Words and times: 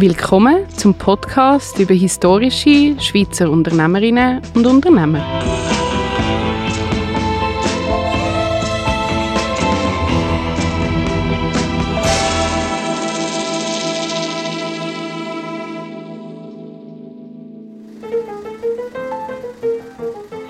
Willkommen 0.00 0.66
zum 0.70 0.94
Podcast 0.96 1.78
über 1.78 1.92
historische 1.92 2.98
Schweizer 2.98 3.50
Unternehmerinnen 3.50 4.40
und 4.54 4.64
Unternehmer. 4.64 5.20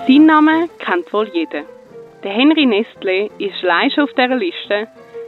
Sein 0.07 0.25
Name 0.27 0.69
kennt 0.79 1.11
wohl 1.11 1.29
jeder. 1.33 1.63
Der 2.23 2.31
Henry 2.31 2.65
Nestle 2.65 3.25
ist 3.37 3.59
schon 3.59 4.03
auf 4.05 4.11
dieser 4.13 4.37
Liste, 4.37 4.87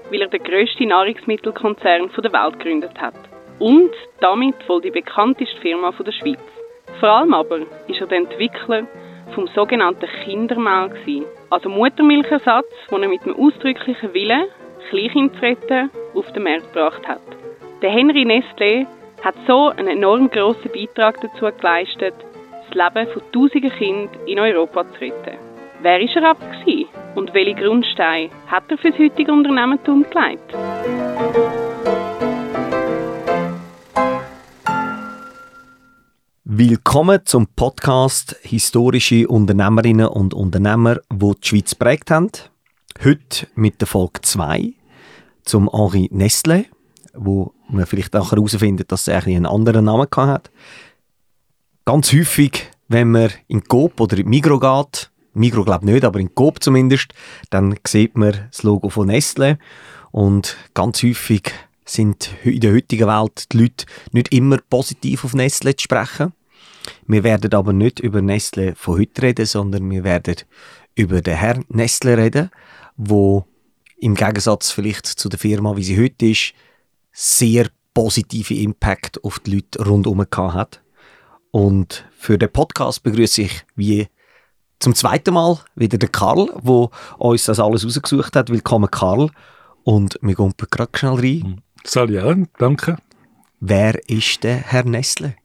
weil 0.09 0.21
er 0.21 0.29
den 0.29 0.41
grössten 0.41 0.87
Nahrungsmittelkonzern 0.87 2.09
der 2.23 2.31
Welt 2.31 2.59
gegründet 2.59 2.97
hat 3.01 3.32
und 3.59 3.91
damit 4.19 4.55
wohl 4.67 4.81
die 4.81 4.91
bekannteste 4.91 5.59
Firma 5.61 5.91
der 5.91 6.11
Schweiz. 6.11 6.39
Vor 6.99 7.09
allem 7.09 7.33
aber 7.33 7.59
ist 7.87 7.99
er 7.99 8.07
der 8.07 8.19
Entwickler 8.19 8.87
vom 9.33 9.47
sogenannten 9.55 10.07
Kindermehl 10.23 11.25
also 11.49 11.69
Muttermilchersatz, 11.69 12.67
den 12.89 13.03
er 13.03 13.09
mit 13.09 13.23
einem 13.23 13.35
ausdrücklichen 13.35 14.13
Willen, 14.13 14.45
Kleinkind 14.89 15.35
zu 15.35 15.41
retten, 15.41 15.89
auf 16.13 16.31
den 16.33 16.43
Markt 16.43 16.73
gebracht 16.73 17.07
hat. 17.07 17.21
Der 17.81 17.91
Henry 17.91 18.23
Nestlé 18.23 18.85
hat 19.23 19.35
so 19.47 19.69
einen 19.69 19.87
enorm 19.87 20.29
grossen 20.29 20.71
Beitrag 20.73 21.21
dazu 21.21 21.49
geleistet, 21.57 22.15
das 22.51 22.73
Leben 22.73 23.11
von 23.11 23.21
tausenden 23.31 23.71
Kindern 23.71 24.27
in 24.27 24.39
Europa 24.39 24.85
zu 24.93 25.01
retten. 25.01 25.37
Wer 25.81 25.99
war 25.99 26.15
er 26.15 26.29
aber 26.29 26.37
und 27.15 27.33
welche 27.33 27.55
Grundsteine 27.55 28.29
hat 28.47 28.63
er 28.69 28.77
für 28.77 28.89
das 28.89 28.99
heutige 28.99 29.31
Unternehmertum 29.31 30.05
gelegt? 30.09 31.42
Willkommen 36.45 37.21
zum 37.23 37.47
Podcast 37.47 38.35
Historische 38.41 39.29
Unternehmerinnen 39.29 40.07
und 40.07 40.33
Unternehmer, 40.33 40.97
die 41.09 41.17
die 41.17 41.47
Schweiz 41.47 41.73
prägt 41.73 42.11
haben. 42.11 42.31
Heute 43.01 43.47
mit 43.55 43.79
der 43.79 43.87
Folge 43.87 44.19
2 44.21 44.73
zum 45.45 45.69
Henri 45.71 46.09
Nestlé, 46.13 46.65
wo 47.13 47.53
man 47.69 47.85
vielleicht 47.85 48.13
auch 48.17 48.33
herausfindet, 48.33 48.91
dass 48.91 49.07
er 49.07 49.25
einen 49.25 49.45
anderen 49.45 49.85
Namen 49.85 50.09
hat. 50.13 50.51
Ganz 51.85 52.11
häufig, 52.11 52.69
wenn 52.89 53.11
man 53.11 53.31
in 53.47 53.63
Coop 53.63 54.01
oder 54.01 54.17
in 54.17 54.27
Migro 54.27 54.59
geht, 54.59 55.11
Migro 55.33 55.63
glaube 55.63 55.85
nicht, 55.85 56.03
aber 56.03 56.19
in 56.19 56.35
Coop 56.35 56.61
zumindest, 56.61 57.13
dann 57.51 57.79
sieht 57.87 58.17
man 58.17 58.49
das 58.51 58.63
Logo 58.63 58.89
von 58.89 59.09
Nestlé 59.09 59.59
und 60.11 60.57
ganz 60.73 61.03
häufig 61.03 61.53
sind 61.85 62.29
in 62.43 62.59
der 62.59 62.73
heutigen 62.73 63.07
Welt 63.07 63.51
die 63.51 63.57
Leute 63.57 63.85
nicht 64.11 64.33
immer 64.33 64.57
positiv 64.69 65.25
auf 65.25 65.33
Nestlé 65.33 65.75
zu 65.77 65.83
sprechen. 65.83 66.33
Wir 67.07 67.23
werden 67.23 67.53
aber 67.53 67.73
nicht 67.73 67.99
über 67.99 68.21
Nestle 68.21 68.75
von 68.75 68.99
heute 68.99 69.21
reden, 69.21 69.45
sondern 69.45 69.89
wir 69.89 70.03
werden 70.03 70.35
über 70.95 71.21
den 71.21 71.35
Herrn 71.35 71.65
Nestle 71.69 72.17
reden, 72.17 72.49
wo 72.97 73.45
im 73.97 74.15
Gegensatz 74.15 74.71
vielleicht 74.71 75.05
zu 75.07 75.29
der 75.29 75.39
Firma, 75.39 75.75
wie 75.75 75.83
sie 75.83 76.01
heute 76.01 76.27
ist, 76.27 76.53
sehr 77.11 77.67
positive 77.93 78.53
Impact 78.53 79.23
auf 79.23 79.39
die 79.39 79.55
Leute 79.55 79.85
rundherum 79.85 80.25
hat. 80.53 80.81
Und 81.51 82.05
für 82.17 82.37
den 82.37 82.51
Podcast 82.51 83.03
begrüße 83.03 83.43
ich 83.43 83.65
wie 83.75 84.07
zum 84.79 84.95
zweiten 84.95 85.33
Mal 85.33 85.59
wieder 85.75 85.97
den 85.97 86.11
Karl, 86.11 86.49
wo 86.61 86.89
uns 87.17 87.45
das 87.45 87.59
alles 87.59 87.85
rausgesucht 87.85 88.35
hat. 88.35 88.49
Willkommen, 88.49 88.91
Karl. 88.91 89.29
Und 89.83 90.17
wir 90.21 90.35
gehen 90.35 90.53
gerade 90.57 90.97
schnell 90.97 91.13
rein. 91.13 91.61
Salut, 91.85 92.47
danke. 92.57 92.97
Wer 93.59 94.09
ist 94.09 94.43
der 94.43 94.55
Herr 94.55 94.85
Nestle? 94.85 95.35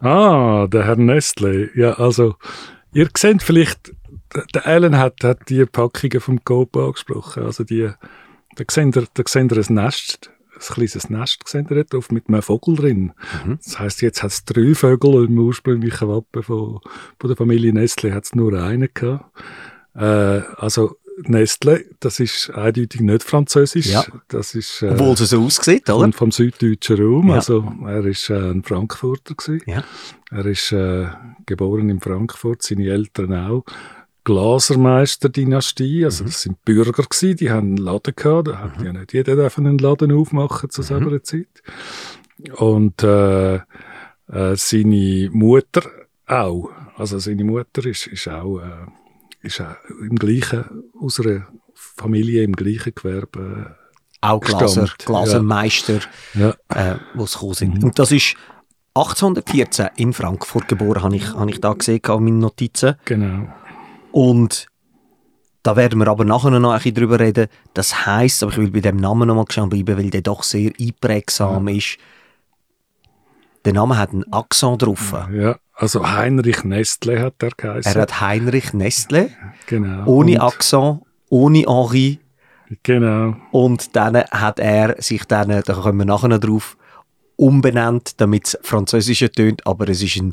Ah, 0.00 0.66
der 0.66 0.84
Herr 0.86 0.96
Nestle. 0.96 1.70
Ja, 1.74 1.92
also, 1.94 2.36
ihr 2.92 3.08
seht 3.16 3.42
vielleicht, 3.42 3.94
der 4.54 4.66
Alan 4.66 4.96
hat, 4.96 5.22
hat 5.22 5.48
die 5.48 5.64
Packungen 5.66 6.20
vom 6.20 6.44
Coop 6.44 6.76
angesprochen. 6.76 7.44
Also, 7.44 7.64
die, 7.64 7.90
da 8.56 8.64
seht 8.70 8.96
ihr, 8.96 9.06
da 9.12 9.22
seht 9.26 9.52
ihr 9.52 9.58
ein 9.58 9.74
Nest, 9.74 10.30
ein 10.54 10.60
kleines 10.60 11.10
Nest 11.10 11.46
seht 11.46 11.70
ihr 11.70 11.84
drauf 11.84 12.10
mit 12.10 12.28
einem 12.28 12.42
Vogel 12.42 12.76
drin. 12.76 13.12
Mhm. 13.44 13.58
Das 13.62 13.78
heisst, 13.78 14.00
jetzt 14.00 14.22
hat 14.22 14.30
es 14.30 14.44
drei 14.44 14.74
Vögel 14.74 15.26
im 15.26 15.38
ursprünglichen 15.38 16.08
Wappen 16.08 16.42
von, 16.42 16.80
von 17.18 17.28
der 17.28 17.36
Familie 17.36 17.74
Nestle 17.74 18.14
hat 18.14 18.24
es 18.24 18.34
nur 18.34 18.54
einen 18.54 18.88
gehabt. 18.94 19.30
Äh, 19.94 20.42
also, 20.56 20.96
Nestle, 21.22 21.86
das 22.00 22.20
ist 22.20 22.50
eindeutig 22.50 23.00
nicht 23.00 23.22
französisch. 23.22 23.86
Ja. 23.86 24.04
Das 24.28 24.54
ist, 24.54 24.82
äh, 24.82 24.90
Obwohl 24.90 25.14
es 25.14 25.30
so 25.30 25.42
aussieht, 25.42 25.88
oder? 25.88 26.04
Und 26.04 26.14
vom 26.14 26.30
süddeutschen 26.30 27.02
Raum. 27.02 27.28
Ja. 27.28 27.36
Also, 27.36 27.72
er 27.86 28.04
ist 28.04 28.28
äh, 28.28 28.34
ein 28.34 28.62
Frankfurter 28.62 29.34
gewesen. 29.34 29.62
Ja. 29.66 29.82
Er 30.30 30.46
ist 30.46 30.72
äh, 30.72 31.06
geboren 31.46 31.88
in 31.88 32.00
Frankfurt, 32.00 32.62
seine 32.62 32.88
Eltern 32.88 33.32
auch. 33.32 33.64
Glasermeister-Dynastie, 34.24 36.04
also 36.04 36.24
mhm. 36.24 36.26
das 36.26 36.42
sind 36.42 36.64
Bürger 36.64 37.04
gewesen, 37.04 37.36
die 37.36 37.50
haben 37.50 37.68
einen 37.68 37.76
Laden 37.76 38.14
gehabt, 38.16 38.48
da 38.48 38.58
hat 38.58 38.78
mhm. 38.78 38.84
ja 38.84 38.92
nicht 38.92 39.12
jeder 39.12 39.50
einen 39.56 39.78
Laden 39.78 40.12
aufmachen 40.12 40.68
zu 40.68 40.82
mhm. 40.82 40.86
selber 40.86 41.22
Zeit. 41.22 41.62
Und 42.56 43.02
äh, 43.04 43.54
äh, 43.56 44.56
seine 44.56 45.30
Mutter 45.32 45.82
auch, 46.26 46.70
also 46.96 47.20
seine 47.20 47.44
Mutter 47.44 47.86
ist, 47.86 48.08
ist 48.08 48.28
auch 48.28 48.58
äh, 48.58 48.86
ist 49.46 49.60
auch 49.60 49.76
im 50.00 50.16
gleichen, 50.16 50.84
aus 51.00 51.20
einer 51.20 51.46
Familie 51.74 52.42
im 52.42 52.54
gleichen 52.54 52.94
Gewerbe 52.94 53.76
auch 54.20 54.40
Glaser, 54.40 54.88
Glasermeister, 54.98 56.00
ja. 56.34 56.50
äh, 56.68 56.96
die 57.14 57.24
gekommen 57.24 57.54
sind. 57.54 57.78
Mhm. 57.78 57.84
Und 57.84 57.98
das 57.98 58.12
ist 58.12 58.34
1814 58.94 59.90
in 59.96 60.12
Frankfurt 60.12 60.68
geboren, 60.68 61.02
habe 61.02 61.16
ich, 61.16 61.34
habe 61.34 61.50
ich 61.50 61.60
da 61.60 61.74
gesehen 61.74 62.00
in 62.04 62.24
meinen 62.24 62.38
Notizen. 62.38 62.96
Genau. 63.04 63.48
Und 64.12 64.68
da 65.62 65.76
werden 65.76 65.98
wir 65.98 66.08
aber 66.08 66.24
nachher 66.24 66.50
noch 66.50 66.70
ein 66.70 66.78
bisschen 66.78 66.94
drüber 66.94 67.20
reden. 67.20 67.48
Das 67.74 68.06
heisst, 68.06 68.42
aber 68.42 68.52
ich 68.52 68.58
will 68.58 68.70
bei 68.70 68.80
dem 68.80 68.96
Namen 68.96 69.28
noch 69.28 69.34
mal 69.34 69.44
geschaut 69.44 69.70
bleiben, 69.70 69.98
weil 69.98 70.10
der 70.10 70.22
doch 70.22 70.42
sehr 70.42 70.72
einprägsam 70.80 71.68
ja. 71.68 71.76
ist. 71.76 71.98
Der 73.64 73.72
Name 73.72 73.98
hat 73.98 74.12
einen 74.12 74.32
Akzent 74.32 74.82
drauf. 74.82 75.12
Ja, 75.32 75.58
also 75.76 76.08
Heinrich 76.10 76.64
Nestle 76.64 77.20
hat 77.20 77.42
er 77.42 77.50
geheißen. 77.56 77.94
Er 77.94 78.02
hat 78.02 78.20
Heinrich 78.20 78.72
Nestle. 78.72 79.30
Genau. 79.66 80.06
Ohne 80.06 80.32
und 80.32 80.40
Akzent, 80.40 81.02
ohne 81.28 81.58
Henri. 81.58 82.18
Genau. 82.82 83.36
Und 83.52 83.94
dann 83.94 84.16
hat 84.16 84.58
er 84.58 85.00
sich 85.00 85.24
dann, 85.24 85.48
da 85.48 85.74
kommen 85.74 85.98
wir 85.98 86.06
nachher 86.06 86.28
noch 86.28 86.38
drauf, 86.38 86.76
umbenannt, 87.36 88.20
damit 88.20 88.46
es 88.46 88.58
französischer 88.62 89.30
tönt, 89.30 89.66
aber 89.66 89.88
es 89.88 90.02
ist 90.02 90.16
ein 90.16 90.32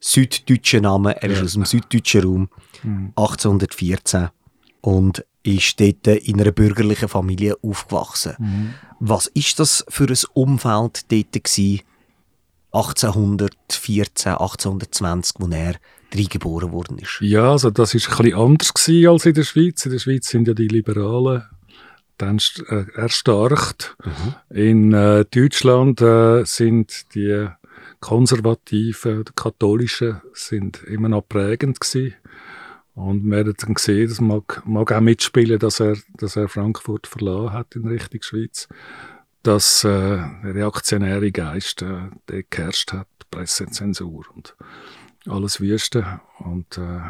süddeutscher 0.00 0.82
Name, 0.82 1.20
er 1.22 1.30
ja. 1.30 1.36
ist 1.36 1.44
aus 1.44 1.52
dem 1.54 1.64
süddeutschen 1.64 2.22
Raum, 2.22 2.48
mhm. 2.82 3.12
1814 3.16 4.28
und 4.82 5.24
ist 5.42 5.80
dort 5.80 6.06
in 6.06 6.40
einer 6.40 6.52
bürgerlichen 6.52 7.08
Familie 7.08 7.56
aufgewachsen. 7.62 8.34
Mhm. 8.38 8.74
Was 9.00 9.26
ist 9.28 9.58
das 9.58 9.84
für 9.88 10.06
ein 10.06 10.18
Umfeld 10.34 11.10
dort 11.10 11.32
gewesen, 11.32 11.80
1814, 12.74 14.32
1820, 14.32 15.36
wo 15.38 15.48
er 15.48 15.74
geboren 16.28 16.72
worden 16.72 16.98
ist? 16.98 17.18
Ja, 17.20 17.52
also 17.52 17.70
das 17.70 17.94
ist 17.94 18.10
ein 18.10 18.16
bisschen 18.16 18.38
anders 18.38 18.74
gewesen 18.74 19.08
als 19.08 19.26
in 19.26 19.34
der 19.34 19.44
Schweiz. 19.44 19.84
In 19.86 19.92
der 19.92 19.98
Schweiz 19.98 20.28
sind 20.28 20.48
ja 20.48 20.54
die 20.54 20.68
Liberalen 20.68 21.44
dann 22.18 22.38
äh, 22.68 22.84
erstarkt. 22.94 23.96
Mhm. 24.04 24.56
In 24.56 24.92
äh, 24.92 25.24
Deutschland 25.24 26.00
äh, 26.00 26.44
sind 26.44 27.14
die 27.14 27.48
Konservativen, 28.00 29.24
die 29.24 29.32
Katholischen 29.34 30.20
sind 30.32 30.82
immer 30.84 31.08
noch 31.08 31.28
prägend 31.28 31.80
gewesen. 31.80 32.14
Und 32.94 33.24
wir 33.24 33.38
haben 33.38 33.54
dann 33.56 33.74
gesehen, 33.74 34.08
das 34.08 34.20
mag, 34.20 34.62
mag 34.66 34.92
auch 34.92 35.00
mitspielen, 35.00 35.58
dass 35.58 35.80
er, 35.80 35.96
dass 36.16 36.36
er 36.36 36.48
Frankfurt 36.48 37.06
verloren 37.08 37.52
hat 37.52 37.74
in 37.74 37.86
Richtung 37.86 38.22
Schweiz 38.22 38.68
dass 39.44 39.84
äh, 39.84 39.88
der 39.88 40.54
reaktionäre 40.54 41.30
Geist 41.30 41.82
äh, 41.82 42.42
geherrscht 42.50 42.92
hat, 42.92 43.06
Pressezensur 43.30 44.24
und 44.34 44.56
alles 45.26 45.60
Wüste. 45.60 46.20
Und 46.38 46.78
äh, 46.78 47.00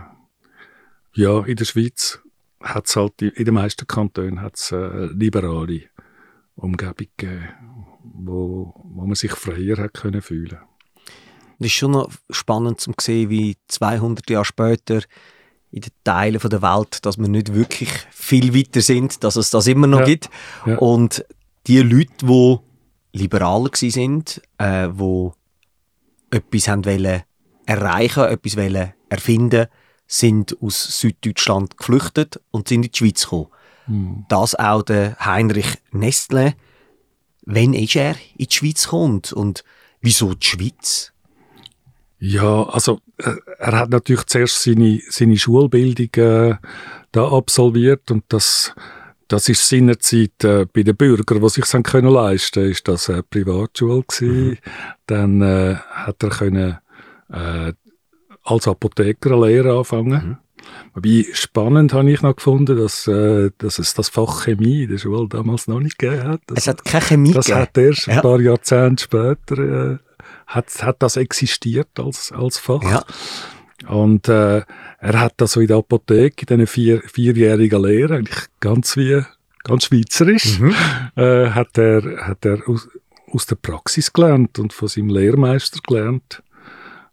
ja, 1.15 1.45
in 1.45 1.57
der 1.57 1.65
Schweiz 1.65 2.21
hat 2.61 2.87
es 2.87 2.97
halt, 2.97 3.23
in 3.23 3.45
den 3.45 3.55
meisten 3.55 3.87
Kantonen 3.87 4.41
hat 4.41 4.57
es 4.57 4.73
äh, 4.73 5.07
liberale 5.07 5.83
Umgebung 6.57 7.09
gegeben, 7.17 7.49
wo, 8.03 8.75
wo 8.83 9.07
man 9.07 9.15
sich 9.15 9.33
freier 9.33 9.77
hat 9.79 9.95
können 9.95 10.23
fühlen 10.23 10.59
Es 11.61 11.67
ist 11.67 11.73
schon 11.73 11.93
noch 11.93 12.11
spannend 12.31 12.81
zu 12.81 12.93
sehen, 13.01 13.31
wie 13.31 13.57
200 13.69 14.29
Jahre 14.29 14.45
später 14.45 15.03
in 15.71 15.83
den 15.83 15.93
Teilen 16.05 16.41
der 16.41 16.63
Welt, 16.63 17.05
dass 17.05 17.19
wir 17.19 17.29
nicht 17.29 17.55
wirklich 17.55 17.91
viel 18.11 18.55
weiter 18.55 18.81
sind, 18.81 19.23
dass 19.25 19.37
es 19.37 19.51
das 19.51 19.67
immer 19.67 19.89
noch 19.89 20.01
ja. 20.01 20.05
gibt. 20.07 20.31
Ja. 20.67 20.79
Und 20.79 21.25
die 21.67 21.81
Leute, 21.81 22.13
die 22.23 22.59
liberaler 23.13 23.71
sind, 23.73 24.43
äh, 24.59 24.89
die 24.89 25.31
etwas 26.31 26.69
wollen 26.69 27.23
erreichen, 27.67 28.25
etwas 28.25 28.57
wollen 28.57 28.93
erfinden, 29.09 29.67
sind 30.07 30.57
aus 30.61 31.01
Süddeutschland 31.01 31.77
geflüchtet 31.77 32.41
und 32.51 32.69
sind 32.69 32.85
in 32.85 32.91
die 32.91 32.99
Schweiz 32.99 33.23
gekommen. 33.23 33.49
Mhm. 33.87 34.27
Das 34.29 34.55
auch 34.55 34.83
der 34.83 35.17
Heinrich 35.19 35.79
Nestle. 35.93 36.55
Wenn 37.47 37.75
ist 37.75 37.97
er 37.97 38.17
in 38.37 38.47
die 38.47 38.55
Schweiz 38.55 38.89
kommt 38.89 39.33
und 39.33 39.65
Wieso 40.05 40.35
die 40.35 40.47
Schweiz? 40.47 41.15
Ja, 42.19 42.65
also 42.65 43.01
äh, 43.17 43.37
er 43.59 43.73
hat 43.73 43.89
natürlich 43.89 44.27
zuerst 44.27 44.63
seine, 44.63 45.01
seine 45.09 45.39
Schulbildung 45.39 46.11
äh, 46.23 46.57
da 47.11 47.33
absolviert 47.33 48.11
und 48.11 48.25
das, 48.29 48.75
das 49.29 49.49
ist 49.49 49.69
seinerzeit 49.69 50.43
äh, 50.45 50.67
bei 50.73 50.83
den 50.83 50.97
Bürgern, 50.97 51.41
die 51.43 51.49
sich 51.49 51.65
können 51.83 52.11
leisten, 52.13 52.71
ist 52.71 52.87
das 52.89 53.09
eine 53.11 53.23
Privatschule 53.23 54.03
gewesen. 54.03 54.49
Mhm. 54.51 54.57
Dann 55.07 55.43
äh, 55.43 55.75
hat 55.77 56.23
er 56.23 56.31
können 56.31 56.79
äh, 57.33 57.73
als 58.43 58.69
Apotheker 58.69 59.33
eine 59.33 59.47
Lehre 59.47 59.79
anfangen. 59.79 60.11
Mhm. 60.29 60.37
Wobei 60.95 61.27
spannend 61.35 61.93
habe 61.93 62.11
ich 62.11 62.23
noch 62.23 62.37
gefunden, 62.37 62.77
dass, 62.79 63.07
äh, 63.07 63.51
dass 63.59 63.79
es 63.79 63.93
das 63.95 64.09
Fach 64.09 64.45
Chemie 64.45 64.85
in 64.85 64.91
der 64.91 64.99
Schule 64.99 65.29
damals 65.29 65.67
noch 65.69 65.81
nicht 65.81 65.99
gegeben 65.99 66.25
hat. 66.25 66.41
Das, 66.47 66.59
es 66.61 66.67
hat 66.69 66.85
keine 66.85 67.05
Chemie 67.05 67.33
Das 67.33 67.47
gegeben. 67.47 67.63
hat 67.63 67.79
erst 67.79 68.09
ein 68.09 68.15
Ja. 68.17 68.23
paar 68.23 68.41
Jahrzehnte 68.41 69.05
später 69.05 69.59
äh, 69.59 69.99
hat, 70.47 70.83
hat 70.83 71.03
das 71.03 71.17
existiert 71.17 71.89
als, 71.99 72.33
als 72.33 72.59
Fach. 72.59 72.83
Ja. 72.83 73.05
Und 73.89 74.29
äh, 74.29 74.63
er 75.05 75.21
hat 75.21 75.41
also 75.43 75.61
in 75.61 75.67
der 75.69 75.77
Apotheke, 75.77 76.43
in 76.43 76.47
diesen 76.47 76.67
vier, 76.67 77.03
vierjährigen 77.07 77.83
Lehre, 77.83 78.17
eigentlich 78.17 78.45
ganz 78.61 78.97
wie 78.97 79.23
ganz 79.63 79.85
schweizerisch, 79.85 80.59
Mhm. 80.59 80.75
äh, 81.17 81.51
hat 81.51 81.77
er, 81.79 82.27
hat 82.27 82.45
er 82.45 82.59
aus, 82.69 82.89
aus 83.33 83.47
der 83.47 83.57
Praxis 83.57 84.13
gelernt 84.13 84.59
und 84.59 84.73
von 84.73 84.89
seinem 84.89 85.09
Lehrmeister 85.09 85.81
gelernt. 85.87 86.43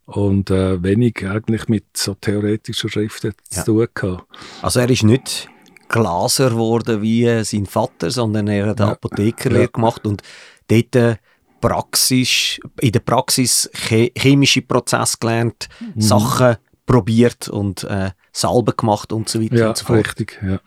Und 0.06 0.50
äh, 0.50 0.82
wenig 0.84 1.26
eigentlich 1.26 1.70
mit 1.70 1.86
so 1.96 2.16
theoretischen 2.16 2.90
Schriften 2.90 3.34
Ja. 3.52 3.64
zu 3.64 3.72
tun 3.74 3.88
gehabt. 3.94 4.26
Also 4.62 4.80
er 4.82 4.90
ist 4.90 5.04
nicht 5.04 5.48
Glaser 5.88 6.50
geworden 6.50 7.02
wie 7.02 7.26
äh, 7.26 7.44
sein 7.44 7.66
Vater, 7.66 8.12
sondern 8.12 8.48
er 8.50 8.68
hat 8.68 8.82
eine 8.82 8.90
Ja. 8.90 8.94
Apothekerlehre 8.96 9.64
Ja. 9.66 9.70
gemacht 9.72 10.06
und 10.06 10.22
dort 10.68 10.96
äh, 10.96 11.16
Praxis, 11.62 12.60
in 12.82 12.92
der 12.92 13.00
Praxis 13.02 13.70
che 13.88 14.12
chemische 14.18 14.62
Prozesse 14.64 15.18
gelernt, 15.20 15.70
Mhm. 15.96 16.02
Sachen 16.02 16.58
probiert 16.92 17.48
und 17.48 17.84
äh, 17.86 18.12
Salben 18.34 18.74
gemacht 18.76 19.14
und 19.14 19.30
so 19.30 19.42
weiter 19.42 19.56
Ja, 19.56 19.70
und 19.70 19.78
so 19.78 19.86
fort. 19.86 20.00
richtig. 20.00 20.40
Ja. 20.46 20.60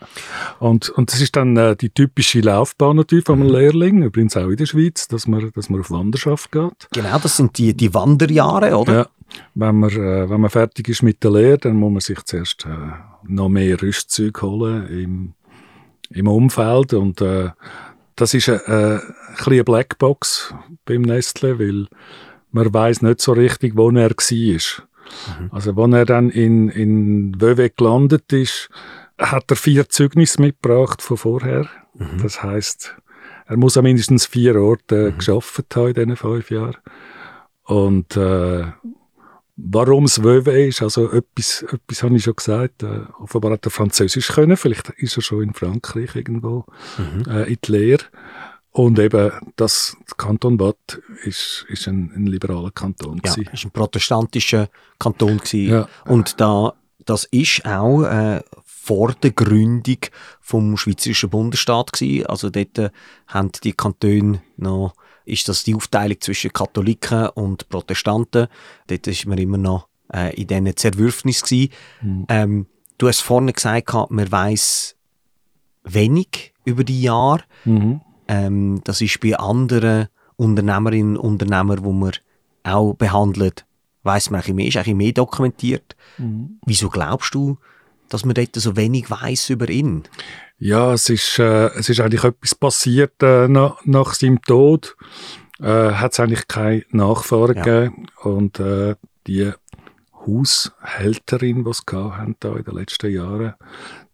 Und, 0.59 0.88
und 0.91 1.12
das 1.12 1.21
ist 1.21 1.37
dann 1.37 1.55
äh, 1.56 1.76
die 1.76 1.91
typische 1.91 2.41
Laufbahn 2.41 2.97
natürlich 2.97 3.25
von 3.26 3.41
einem 3.41 3.49
Mhm. 3.49 3.55
Lehrling, 3.55 4.03
übrigens 4.03 4.37
auch 4.37 4.49
in 4.49 4.56
der 4.56 4.67
Schweiz, 4.67 5.06
dass 5.09 5.26
man, 5.26 5.50
dass 5.55 5.69
man 5.69 5.81
auf 5.81 5.91
Wanderschaft 5.91 6.50
geht. 6.50 6.88
Genau, 6.93 7.19
das 7.19 7.37
sind 7.37 7.59
die, 7.59 7.75
die 7.75 7.93
Wanderjahre, 7.93 8.75
oder? 8.76 8.93
Ja, 8.94 9.06
wenn 9.55 9.81
man, 9.81 9.91
äh, 9.91 10.31
wenn 10.31 10.41
man 10.41 10.50
fertig 10.50 10.88
ist 10.88 11.03
mit 11.03 11.23
der 11.23 11.31
Lehre, 11.32 11.59
dann 11.59 11.76
muss 11.76 11.93
man 11.93 12.00
sich 12.00 12.23
zuerst 12.25 12.65
äh, 12.65 12.69
noch 13.27 13.49
mehr 13.50 13.81
Rüstzeug 13.82 14.41
holen 14.41 14.88
im, 14.88 15.35
im 16.11 16.27
Umfeld. 16.27 16.94
Und 16.94 17.20
äh, 17.20 17.50
das 18.17 18.32
ist 18.32 18.49
eine, 18.49 18.61
äh, 18.67 18.94
ein 18.97 19.00
bisschen 19.37 19.53
eine 19.53 19.65
Blackbox 19.65 20.55
beim 20.87 21.03
Nestle, 21.03 21.59
weil 21.59 21.87
man 22.50 22.73
weiß 22.73 23.03
nicht 23.03 23.20
so 23.20 23.32
richtig, 23.32 23.77
wo 23.77 23.91
er 23.91 24.11
war. 24.11 24.85
Also, 25.50 25.72
als 25.72 25.93
er 25.93 26.05
dann 26.05 26.31
in, 26.31 26.69
in 26.69 27.40
Vevey 27.40 27.70
gelandet 27.76 28.32
ist, 28.32 28.69
hat 29.19 29.50
er 29.50 29.56
vier 29.56 29.88
Zeugnisse 29.88 30.40
mitgebracht 30.40 31.02
von 31.02 31.16
vorher. 31.16 31.69
Das 32.22 32.43
heißt, 32.43 32.96
er 33.46 33.56
muss 33.56 33.76
an 33.76 33.84
mindestens 33.84 34.26
vier 34.26 34.56
Orten 34.56 35.06
mhm. 35.06 35.19
geschafft 35.19 35.76
haben 35.76 35.88
in 35.88 35.94
diesen 35.94 36.16
fünf 36.16 36.50
Jahren. 36.50 36.76
Und 37.64 38.16
äh, 38.16 38.64
warum 39.56 40.05
es 40.05 40.22
Vevey 40.22 40.69
ist, 40.69 40.82
also 40.82 41.11
etwas, 41.11 41.62
etwas 41.62 42.02
habe 42.02 42.17
ich 42.17 42.25
schon 42.25 42.37
gesagt, 42.37 42.82
äh, 42.82 43.00
offenbar 43.19 43.52
hat 43.52 43.67
er 43.67 43.70
Französisch 43.70 44.28
können, 44.28 44.56
vielleicht 44.56 44.90
ist 44.90 45.17
er 45.17 45.22
schon 45.22 45.43
in 45.43 45.55
Frankreich 45.55 46.14
irgendwo 46.14 46.64
äh, 47.28 47.50
in 47.50 47.58
die 47.64 47.72
Lehre. 47.72 48.05
Und 48.76 48.99
eben, 48.99 49.31
das 49.55 49.97
Kanton 50.17 50.59
Watt 50.59 51.00
ist, 51.23 51.65
ist 51.69 51.87
ein, 51.87 52.11
ein 52.17 52.26
liberaler 52.26 52.73
Kanton. 52.73 53.21
Ja, 53.25 53.32
gewesen. 53.32 53.50
ist 53.53 53.65
ein 53.65 53.71
protestantischer 53.71 54.69
Kanton 54.99 55.38
gewesen. 55.38 55.71
Ja. 55.71 55.88
Und 56.06 56.41
da, 56.41 56.75
das 57.05 57.23
ist 57.26 57.65
auch 57.67 58.03
äh, 58.03 58.43
vor 58.65 59.12
der 59.12 59.31
Gründung 59.31 59.99
vom 60.41 60.76
Schweizerischen 60.76 61.31
Bundesstaat 61.31 61.93
gewesen. 61.93 62.26
Also 62.26 62.50
dort 62.50 62.76
äh, 62.79 62.91
haben 63.29 63.53
die 63.62 63.75
Kantone 63.75 64.43
noch, 64.56 64.94
ist 65.25 65.49
das 65.49 65.62
die 65.62 65.77
Aufteilung 65.77 66.20
zwischen 66.20 66.53
Katholiken 66.53 67.29
und 67.29 67.69
Protestanten. 67.69 68.49
Dort 68.88 69.06
ist 69.06 69.25
man 69.27 69.38
immer 69.38 69.56
noch 69.56 69.87
äh, 70.12 70.35
in 70.35 70.49
diesen 70.49 70.77
Zerwürfnis 70.77 71.44
gewesen. 71.44 71.73
Ähm, 72.29 72.67
du 72.99 73.06
hast 73.06 73.20
vorne 73.20 73.53
gesagt, 73.53 73.94
man 74.11 74.32
weiß 74.32 74.97
wenig 75.85 76.55
über 76.65 76.82
die 76.82 77.03
Jahre. 77.03 77.44
Mhm. 77.65 78.00
Ähm, 78.29 78.81
das 78.85 79.00
ist 79.00 79.21
bei 79.21 79.37
anderen 79.37 80.09
Unternehmerinnen 80.37 81.17
und 81.17 81.43
Unternehmern, 81.43 81.85
wo 81.85 81.93
man 81.93 82.12
auch 82.62 82.94
behandelt, 82.94 83.67
weiß 84.03 84.31
man 84.31 84.41
eigentlich 84.41 84.55
mehr, 84.55 84.67
ist 84.69 84.76
eigentlich 84.76 84.94
mehr 84.94 85.12
dokumentiert. 85.12 85.97
Wieso 86.67 86.88
glaubst 86.88 87.35
du, 87.35 87.59
dass 88.09 88.25
man 88.25 88.35
dort 88.35 88.55
so 88.56 88.76
wenig 88.76 89.11
weiß 89.11 89.50
über 89.50 89.69
ihn? 89.69 90.05
Ja, 90.59 90.93
es 90.93 91.09
ist, 91.09 91.38
äh, 91.38 91.67
es 91.75 91.88
ist 91.88 92.00
eigentlich 92.00 92.25
etwas 92.25 92.55
passiert 92.55 93.23
äh, 93.23 93.49
nach, 93.49 93.85
nach 93.85 94.15
seinem 94.15 94.41
Tod. 94.43 94.97
Äh, 95.61 95.93
hat 95.93 96.12
es 96.12 96.20
eigentlich 96.20 96.49
keine 96.49 96.85
Nachfahren 96.91 97.56
Ja. 97.56 97.62
gegeben. 97.62 98.06
Und 98.23 98.61
äh, 98.61 98.94
die 99.27 99.50
Haushälterin, 100.27 101.65
die 101.65 101.70
gehabt 101.87 102.17
haben 102.19 102.37
da 102.41 102.55
in 102.56 102.65
den 102.65 102.75
letzten 102.75 103.12
Jahren, 103.12 103.55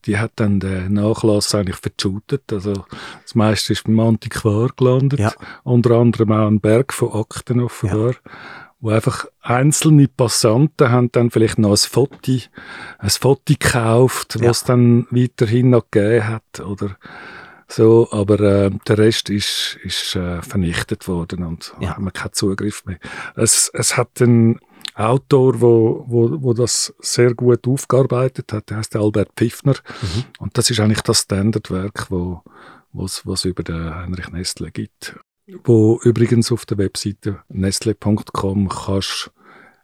die 0.07 0.19
hat 0.19 0.33
dann 0.37 0.61
den 0.61 0.95
Nachlass 0.95 1.55
eigentlich 1.55 1.77
verschutet. 1.77 2.53
Also 2.53 2.85
das 3.23 3.35
meiste 3.35 3.73
ist 3.73 3.85
beim 3.85 4.01
Antiquar 4.01 4.71
gelandet. 4.77 5.21
Ja. 5.21 5.33
Unter 5.63 5.93
anderem 5.93 6.33
auch 6.33 6.47
ein 6.47 6.61
Berg 6.61 6.93
von 6.93 7.13
Akten 7.13 7.61
offenbar. 7.61 8.15
Wo 8.83 8.89
einfach 8.91 9.27
einzelne 9.43 10.09
Passanten 10.09 10.91
haben 10.91 11.13
dann 11.13 11.31
vielleicht 11.31 11.59
noch 11.59 11.73
ein 11.73 11.77
Foto, 11.77 12.17
ein 12.99 13.11
Foto 13.11 13.43
gekauft, 13.47 14.39
Ja. 14.41 14.49
was 14.49 14.65
dann 14.65 15.07
weiterhin 15.11 15.69
noch 15.71 15.85
gegeben 15.91 16.27
hat. 16.27 16.61
Oder 16.61 16.97
so, 17.69 18.09
aber 18.11 18.41
äh, 18.41 18.71
der 18.89 18.99
Rest 18.99 19.29
ist, 19.29 19.79
ist 19.85 20.17
äh, 20.17 20.41
vernichtet 20.43 21.07
worden 21.09 21.45
und 21.45 21.75
Ja. 21.79 21.95
haben 21.95 22.05
wir 22.05 22.11
keinen 22.11 22.33
Zugriff 22.33 22.85
mehr. 22.87 22.99
Es, 23.37 23.71
es 23.75 23.97
hat 23.99 24.23
einen 24.23 24.59
Autor, 25.01 25.61
wo, 25.61 26.05
wo, 26.07 26.43
wo 26.43 26.53
das 26.53 26.95
sehr 27.01 27.35
gut 27.35 27.67
aufgearbeitet 27.67 28.53
hat, 28.53 28.71
der 28.71 28.79
heißt 28.79 28.97
Albert 28.97 29.31
Pfiffner. 29.37 29.75
Mhm. 30.03 30.25
Und 30.39 30.59
das 30.59 30.71
ist 30.71 30.81
eigentlich 30.81 31.03
das 31.03 31.21
Standardwerk, 31.21 32.11
wo 32.11 32.43
was 32.93 33.27
was 33.27 33.45
über 33.45 33.63
den 33.63 33.95
Heinrich 33.95 34.31
Nestle 34.31 34.71
gibt. 34.71 35.17
Wo 35.65 36.01
übrigens 36.03 36.53
auf 36.53 36.67
der 36.67 36.79
Webseite 36.79 37.41
nestle.com 37.49 38.69
kannst 38.69 39.31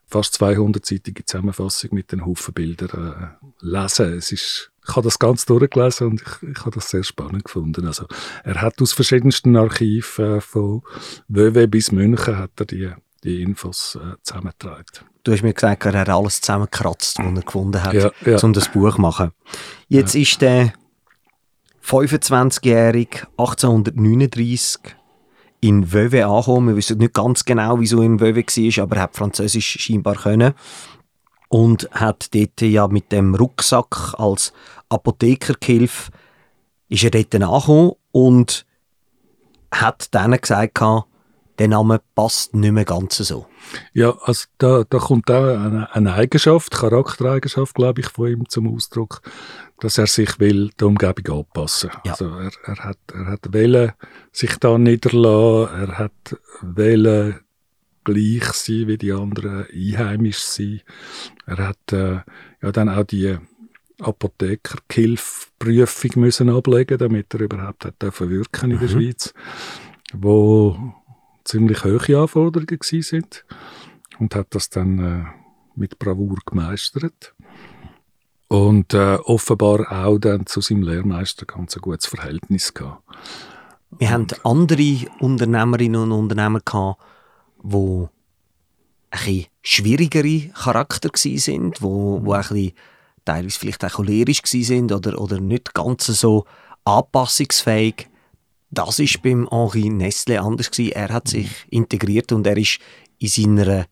fast 0.07 0.41
200-seitige 0.41 1.25
Zusammenfassung 1.25 1.91
mit 1.93 2.12
den 2.12 2.25
Haufen 2.25 2.55
Bildern 2.55 3.38
äh, 3.43 3.47
lesen. 3.61 4.14
Es 4.14 4.31
ist, 4.31 4.71
ich 4.87 4.95
habe 4.95 5.02
das 5.02 5.19
ganz 5.19 5.47
durchgelesen 5.47 6.07
und 6.07 6.23
ich, 6.23 6.50
ich 6.50 6.61
habe 6.61 6.71
das 6.71 6.91
sehr 6.91 7.02
spannend 7.02 7.45
gefunden. 7.45 7.87
Also, 7.87 8.07
er 8.45 8.62
hat 8.62 8.81
aus 8.81 8.93
verschiedensten 8.93 9.57
Archiven 9.57 10.37
äh, 10.37 10.41
von 10.41 10.83
Wöwe 11.26 11.67
bis 11.67 11.91
München 11.91 12.38
hat 12.38 12.52
er 12.59 12.67
die, 12.67 12.91
die 13.26 13.42
Infos 13.42 13.99
äh, 14.00 14.14
zusammengetragen. 14.23 14.85
Du 15.25 15.33
hast 15.33 15.42
mir 15.42 15.52
gesagt, 15.52 15.85
er 15.85 15.99
hat 16.00 16.09
alles 16.09 16.40
zusammengekratzt, 16.40 17.18
was 17.18 17.26
er 17.26 17.42
gefunden 17.42 17.83
hat, 17.83 17.95
Ja, 17.95 18.11
ja. 18.25 18.38
um 18.42 18.52
das 18.52 18.68
Buch 18.71 18.95
zu 18.95 19.00
machen. 19.00 19.33
Jetzt 19.88 20.14
ist 20.14 20.40
der 20.40 20.73
25-jährige 21.85 23.26
1839 23.37 24.97
in 25.61 25.92
Vevey 25.92 26.23
angekommen. 26.23 26.68
Wir 26.68 26.76
wissen 26.76 26.99
nicht 26.99 27.14
ganz 27.14 27.45
genau, 27.45 27.80
wieso 27.80 27.99
er 27.99 28.06
in 28.06 28.21
Vevey 28.21 28.45
war, 28.47 28.83
aber 28.85 28.97
er 28.97 29.02
hat 29.02 29.16
Französisch 29.16 29.78
scheinbar 29.80 30.14
können. 30.14 30.54
Und 31.49 31.88
hat 31.92 32.35
dort 32.35 32.61
ja 32.61 32.88
mit 32.88 33.12
dem 33.12 33.35
Rucksack 33.35 34.14
als 34.18 34.52
Apothekergehilfe 34.88 36.11
ist 36.88 37.04
er 37.04 37.11
dort 37.11 37.35
angekommen 37.35 37.92
und 38.12 38.66
hat 39.73 40.09
dann 40.14 40.37
gesagt, 40.40 40.80
der 41.59 41.69
Name 41.69 42.01
passt 42.15 42.55
nicht 42.55 42.73
mehr 42.73 42.85
ganz 42.85 43.17
so. 43.17 43.47
Ja, 43.93 44.17
also 44.23 44.47
da, 44.59 44.85
da 44.89 44.99
kommt 44.99 45.31
auch 45.31 45.45
eine, 45.45 45.95
eine 45.95 46.15
Eigenschaft, 46.15 46.73
Charaktereigenschaft, 46.73 47.75
glaube 47.75 48.01
ich, 48.01 48.09
von 48.09 48.29
ihm 48.29 48.49
zum 48.49 48.75
Ausdruck, 48.75 49.21
dass 49.81 49.99
er 49.99 50.07
sich 50.07 50.39
will 50.39 50.71
der 50.79 50.87
Umgebung 50.89 51.41
anpassen. 51.41 51.91
Ja. 52.05 52.13
Also 52.13 52.27
er, 52.27 52.51
er 52.65 52.77
hat, 52.77 52.99
er 53.13 53.27
hat 53.27 53.53
wollen 53.53 53.93
sich 54.33 54.57
da 54.57 54.79
niederlassen, 54.79 55.81
er 55.81 55.99
hat 55.99 56.37
wollen 56.63 57.41
gleich 58.05 58.45
sein 58.53 58.87
wie 58.87 58.99
die 58.99 59.13
anderen, 59.13 59.67
einheimisch 59.73 60.39
sein. 60.39 60.81
Er 61.47 61.59
hat 61.59 61.93
äh, 61.93 62.21
ja 62.63 62.73
dann 62.73 62.89
auch 62.89 63.05
die 63.05 63.37
Apothekerhilfprüfung 64.01 66.11
müssen 66.17 66.51
ablegen, 66.51 66.99
damit 66.99 67.33
er 67.35 67.41
überhaupt 67.41 67.85
hat 67.85 68.03
dürfen 68.03 68.31
wirken 68.31 68.71
in 68.71 68.79
der 68.79 68.89
Schweiz, 68.89 69.35
wo 70.13 70.95
ziemlich 71.47 71.85
hohe 71.85 72.19
Anforderungen 72.21 72.67
gewesen 72.67 73.03
sind 73.03 73.45
und 74.19 74.35
hat 74.35 74.49
das 74.50 74.69
dann 74.69 74.99
äh, 74.99 75.25
mit 75.75 75.99
Bravour 75.99 76.38
gemeistert. 76.45 77.35
Und 78.49 78.95
äh, 78.95 79.17
offenbar 79.25 79.91
auch 79.91 80.19
dann 80.19 80.47
zu 80.47 80.61
seinem 80.61 80.83
Lehrmeister 80.83 81.47
ganz 81.47 81.76
ein 81.76 81.81
gutes 81.81 82.07
Verhältnis 82.07 82.73
gehabt. 82.75 83.03
Wir 83.99 84.11
haben 84.11 84.26
andere 84.45 85.07
Unternehmerinnen 85.19 86.03
und 86.03 86.12
Unternehmer 86.12 86.61
gehabt, 86.61 87.03
die 87.62 88.07
ein 89.11 89.47
schwierigere 89.62 90.50
Charakter 90.50 91.11
sind, 91.15 91.83
wo, 91.83 92.21
wo 92.23 92.33
ein 92.33 92.43
bisschen, 92.43 92.73
teilweise 93.25 93.59
vielleicht 93.59 93.85
auch 93.85 93.95
cholerisch 93.95 94.43
sind 94.45 94.93
oder, 94.93 95.21
oder 95.21 95.41
nicht 95.41 95.75
ganz 95.75 96.07
so 96.07 96.45
anpassungsfähig. 96.85 98.09
Das 98.76 98.99
ist 98.99 99.23
beim 99.23 99.49
Henri 99.50 99.88
Nestle 99.88 100.40
anders 100.40 100.71
gewesen. 100.71 100.92
Er 100.92 101.09
hat 101.09 101.28
sich 101.28 101.49
integriert 101.71 102.30
und 102.33 102.47
er 102.47 102.56
ist 102.59 102.78
in 103.18 103.28
seiner 103.28 103.87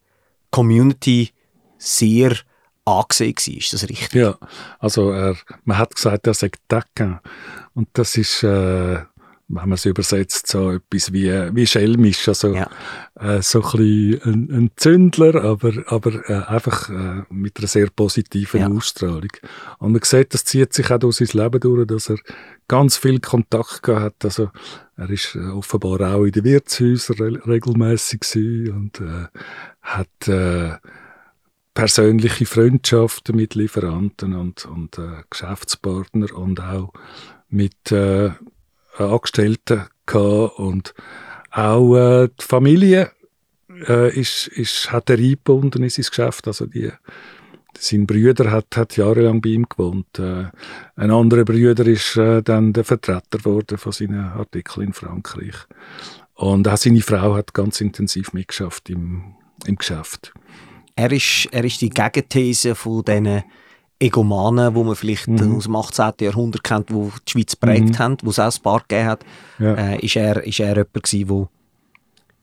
Community 0.50 1.30
sehr 1.78 2.36
angesehen 2.84 3.34
gewesen. 3.34 3.58
Ist 3.58 3.72
das 3.72 3.88
richtig? 3.88 4.12
Ja, 4.12 4.36
also 4.78 5.10
er, 5.10 5.36
man 5.64 5.78
hat 5.78 5.94
gesagt, 5.96 6.26
er 6.26 6.34
sei 6.34 6.50
Decken. 6.70 7.18
Und 7.74 7.88
das 7.94 8.16
ist, 8.18 8.42
äh, 8.42 8.96
wenn 9.48 9.68
man 9.68 9.72
es 9.72 9.86
übersetzt, 9.86 10.46
so 10.48 10.70
etwas 10.72 11.12
wie, 11.12 11.30
wie 11.54 11.66
schelmisch. 11.66 12.28
Also 12.28 12.54
Ja. 12.54 12.68
äh, 13.18 13.40
so 13.40 13.62
ein 13.62 13.70
bisschen 13.72 14.20
ein, 14.24 14.50
ein 14.50 14.70
Zündler, 14.76 15.42
aber, 15.44 15.72
aber 15.86 16.28
äh, 16.28 16.44
einfach 16.44 16.90
äh, 16.90 17.22
mit 17.30 17.58
einer 17.58 17.68
sehr 17.68 17.88
positiven 17.88 18.60
Ja. 18.60 18.68
Ausstrahlung. 18.68 19.30
Und 19.78 19.92
man 19.92 20.02
sieht, 20.02 20.34
das 20.34 20.44
zieht 20.44 20.74
sich 20.74 20.90
auch 20.90 20.98
durch 20.98 21.16
sein 21.16 21.28
Leben 21.42 21.60
durch, 21.60 21.86
dass 21.86 22.10
er 22.10 22.18
ganz 22.68 22.96
viel 22.96 23.20
Kontakt 23.20 23.82
gehabt. 23.82 24.24
Also 24.24 24.50
er 24.96 25.10
ist 25.10 25.34
äh, 25.34 25.50
offenbar 25.50 26.14
auch 26.14 26.24
in 26.24 26.32
den 26.32 26.44
Wirtshäusern 26.44 27.16
re 27.16 27.46
regelmäßig 27.46 28.70
und 28.70 29.00
äh, 29.00 29.26
hat 29.82 30.28
äh, 30.28 30.76
persönliche 31.74 32.46
Freundschaften 32.46 33.36
mit 33.36 33.54
Lieferanten 33.54 34.34
und, 34.34 34.64
und 34.66 34.98
äh, 34.98 35.22
Geschäftspartnern 35.28 36.30
und 36.30 36.60
auch 36.60 36.92
mit 37.48 37.92
äh, 37.92 38.30
Angestellten 38.96 39.86
gehabt 40.06 40.58
und 40.58 40.94
auch 41.50 41.96
äh, 41.96 42.28
die 42.28 42.44
Familie 42.44 43.10
äh, 43.88 44.18
ist, 44.18 44.48
ist, 44.48 44.92
hat 44.92 45.10
er 45.10 45.18
eingebunden 45.18 45.82
in 45.82 45.90
sein 45.90 46.04
Geschäft. 46.04 46.46
Also 46.46 46.66
die, 46.66 46.92
sein 47.78 48.06
Brüder 48.06 48.50
hat, 48.50 48.76
hat 48.76 48.96
jahrelang 48.96 49.40
bei 49.40 49.50
ihm 49.50 49.66
gewohnt. 49.68 50.18
Äh, 50.18 50.46
ein 50.96 51.10
anderer 51.10 51.44
Brüder 51.44 51.86
ist 51.86 52.16
äh, 52.16 52.42
dann 52.42 52.72
der 52.72 52.84
Vertreter 52.84 53.38
geworden 53.38 53.78
von 53.78 53.92
seinen 53.92 54.20
Artikeln 54.24 54.88
in 54.88 54.92
Frankreich. 54.92 55.54
Und 56.34 56.66
auch 56.68 56.76
seine 56.76 57.00
Frau 57.00 57.34
hat 57.34 57.54
ganz 57.54 57.80
intensiv 57.80 58.32
mitgeschafft 58.32 58.90
im, 58.90 59.34
im 59.66 59.76
Geschäft. 59.76 60.32
Er 60.96 61.10
ist, 61.12 61.48
er 61.52 61.64
ist 61.64 61.80
die 61.80 61.90
Gegenthese 61.90 62.74
von 62.74 63.02
diesen 63.04 63.42
Egomanen, 64.00 64.74
die 64.74 64.82
man 64.84 64.96
vielleicht 64.96 65.28
Mhm. 65.28 65.56
aus 65.56 65.64
dem 65.64 65.76
18. 65.76 66.12
Jahrhundert 66.20 66.64
kennt, 66.64 66.90
die 66.90 66.94
die 66.94 67.30
Schweiz 67.30 67.52
geprägt 67.52 67.90
Mhm. 67.90 67.98
haben, 67.98 68.16
wo 68.22 68.30
es 68.30 68.38
auch 68.38 68.52
ein 68.54 68.62
paar 68.62 68.80
gegeben 68.80 69.06
hat. 69.08 69.24
Ja. 69.58 69.74
Äh, 69.74 69.98
ist, 70.04 70.16
er, 70.16 70.44
ist 70.44 70.60
er 70.60 70.70
jemand 70.76 70.92
gewesen, 70.94 71.28
der 71.28 71.48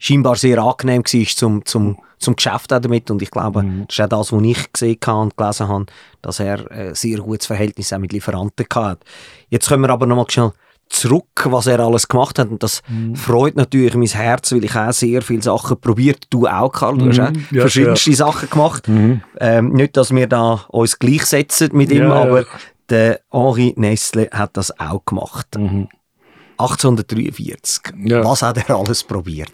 scheinbar 0.04 0.36
sehr 0.36 0.58
angenehm 0.58 1.04
war 1.04 1.26
zum, 1.28 1.64
zum, 1.66 1.98
zum 2.18 2.36
Geschäft 2.36 2.74
auch 2.74 2.80
damit. 2.80 3.12
Und 3.12 3.22
ich 3.22 3.30
glaube, 3.30 3.62
Mhm. 3.62 3.86
das 3.88 4.00
ist 4.00 4.02
auch 4.04 4.08
das, 4.10 4.32
was 4.34 4.42
ich 4.42 4.74
gesehen 4.74 4.98
habe 5.06 5.20
und 5.22 5.38
gelesen 5.38 5.68
habe, 5.68 5.86
dass 6.24 6.40
er 6.40 6.72
ein 6.72 6.96
sehr 6.96 7.18
gutes 7.20 7.46
Verhältnis 7.46 7.94
auch 7.94 8.00
mit 8.00 8.12
Lieferanten 8.12 8.66
hatte. 8.74 9.00
Jetzt 9.50 9.70
kommen 9.70 9.84
wir 9.84 9.90
aber 9.92 10.08
nochmal 10.08 10.26
schnell 10.30 10.54
zurück, 10.90 11.46
was 11.46 11.68
er 11.68 11.80
alles 11.80 12.08
gemacht 12.08 12.40
hat. 12.40 12.50
Und 12.50 12.64
das 12.64 12.82
Mhm. 12.90 13.16
freut 13.16 13.56
natürlich 13.56 13.94
mein 13.94 14.08
Herz, 14.08 14.52
weil 14.52 14.66
ich 14.66 14.76
auch 14.76 14.92
sehr 14.92 15.22
viele 15.22 15.44
Sachen 15.44 15.80
probiert. 15.80 16.26
Du 16.32 16.48
auch, 16.48 16.72
Karl. 16.72 16.98
Du 16.98 17.08
hast 17.08 17.18
Mhm. 17.20 17.24
auch 17.24 17.52
Ja, 17.52 17.62
verschiedenste 17.62 18.14
Sachen 18.14 18.50
gemacht. 18.50 18.90
Ähm, 19.40 19.70
nicht, 19.74 19.96
dass 19.98 20.14
wir 20.14 20.26
da 20.28 20.66
uns 20.70 20.98
gleichsetzen 20.98 21.70
mit 21.74 21.92
ihm, 21.92 22.00
Ja, 22.04 22.10
ja. 22.10 22.22
aber 22.24 22.46
der 22.90 23.20
Henri 23.32 23.74
Nestle 23.78 24.30
hat 24.34 24.58
das 24.58 24.78
auch 24.80 25.06
gemacht. 25.06 25.48
Mhm. 25.58 25.88
1843. 26.58 27.82
Ja. 28.06 28.24
Was 28.24 28.42
hat 28.42 28.58
er 28.58 28.76
alles 28.76 29.04
probiert? 29.04 29.52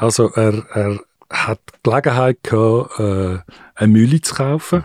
Also 0.00 0.30
er, 0.30 0.66
er 0.72 0.98
hat 1.28 1.60
die 1.68 1.90
Gelegenheit 1.90 2.42
gehabt, 2.42 2.98
äh, 2.98 3.40
eine 3.74 3.92
Mühle 3.92 4.22
zu 4.22 4.34
kaufen. 4.34 4.82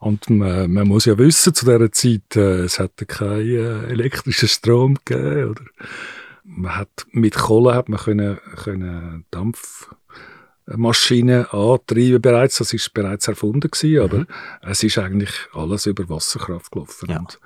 Und 0.00 0.30
man, 0.30 0.72
man 0.72 0.88
muss 0.88 1.04
ja 1.04 1.18
wissen, 1.18 1.52
zu 1.54 1.66
dieser 1.66 1.92
Zeit, 1.92 2.34
äh, 2.34 2.62
es 2.62 2.78
hatte 2.78 3.04
keinen 3.04 3.40
äh, 3.40 3.88
elektrischen 3.88 4.48
Strom 4.48 4.96
gegeben. 5.04 5.50
Oder 5.50 5.64
man 6.44 6.76
hat, 6.76 6.88
mit 7.12 7.34
Kohle 7.34 7.74
hat 7.74 7.90
man 7.90 8.00
können, 8.00 8.38
können 8.56 9.26
Dampfmaschinen 9.30 11.44
antreiben 11.50 12.22
bereits. 12.22 12.56
Das 12.56 12.72
ist 12.72 12.94
bereits 12.94 13.28
erfunden 13.28 13.70
gewesen, 13.70 14.02
aber 14.02 14.24
es 14.62 14.82
ist 14.82 14.96
eigentlich 14.96 15.34
alles 15.52 15.84
über 15.84 16.08
Wasserkraft 16.08 16.72
gelaufen. 16.72 17.10
Ja. 17.10 17.18
Und, 17.18 17.38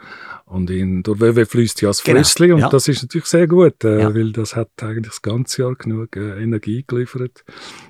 und 0.48 0.70
in, 0.70 1.02
durch 1.02 1.20
WW 1.20 1.44
fließt 1.44 1.82
ja 1.82 1.88
das 1.90 2.02
Genau, 2.02 2.16
Flüssli 2.18 2.52
und 2.52 2.60
ja. 2.60 2.68
das 2.68 2.88
ist 2.88 3.02
natürlich 3.02 3.26
sehr 3.26 3.46
gut, 3.46 3.84
äh, 3.84 4.00
Ja. 4.00 4.14
weil 4.14 4.32
das 4.32 4.56
hat 4.56 4.70
eigentlich 4.82 5.08
das 5.12 5.22
ganze 5.22 5.62
Jahr 5.62 5.74
genug 5.74 6.16
äh, 6.16 6.42
Energie 6.42 6.84
geliefert 6.86 7.44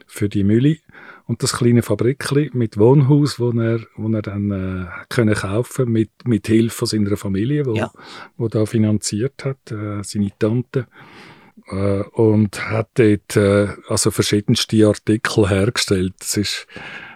für 0.06 0.28
die 0.28 0.44
Mühle. 0.44 0.78
Und 1.26 1.42
das 1.42 1.52
kleine 1.52 1.82
Fabrikli 1.82 2.50
mit 2.54 2.78
Wohnhaus, 2.78 3.38
wo 3.38 3.50
er, 3.50 3.80
wo 3.96 4.08
er 4.08 4.22
dann 4.22 4.50
äh, 4.50 4.86
können 5.10 5.34
kaufen 5.34 5.92
mit, 5.92 6.10
mit 6.24 6.46
Hilfe 6.46 6.74
von 6.74 6.88
seiner 6.88 7.16
Familie, 7.18 7.66
wo, 7.66 7.74
Ja. 7.74 7.90
wo 8.38 8.48
da 8.48 8.64
finanziert 8.64 9.44
hat, 9.44 9.70
äh, 9.70 10.02
seine 10.02 10.30
Tante. 10.38 10.86
Äh, 11.70 12.00
und 12.12 12.70
hat 12.70 12.88
dort 12.94 13.36
äh, 13.36 13.68
also 13.88 14.10
verschiedenste 14.10 14.86
Artikel 14.86 15.48
hergestellt. 15.50 16.14
Es 16.20 16.36
ist, 16.38 16.66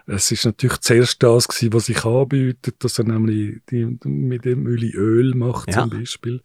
es 0.06 0.30
ist 0.30 0.44
natürlich 0.44 0.78
zuerst 0.78 1.22
das 1.22 1.48
gewesen, 1.48 1.72
was 1.72 1.86
sich 1.86 2.04
anbietet, 2.04 2.76
dass 2.84 2.98
er 2.98 3.04
nämlich 3.04 3.60
die, 3.70 3.98
mit 4.04 4.44
dem 4.44 4.66
Öl 4.66 4.84
Öl 4.94 5.34
macht 5.34 5.68
Ja. 5.68 5.82
zum 5.82 5.90
Beispiel, 5.90 6.42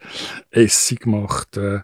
Essig 0.52 1.06
macht, 1.06 1.58
äh, 1.58 1.82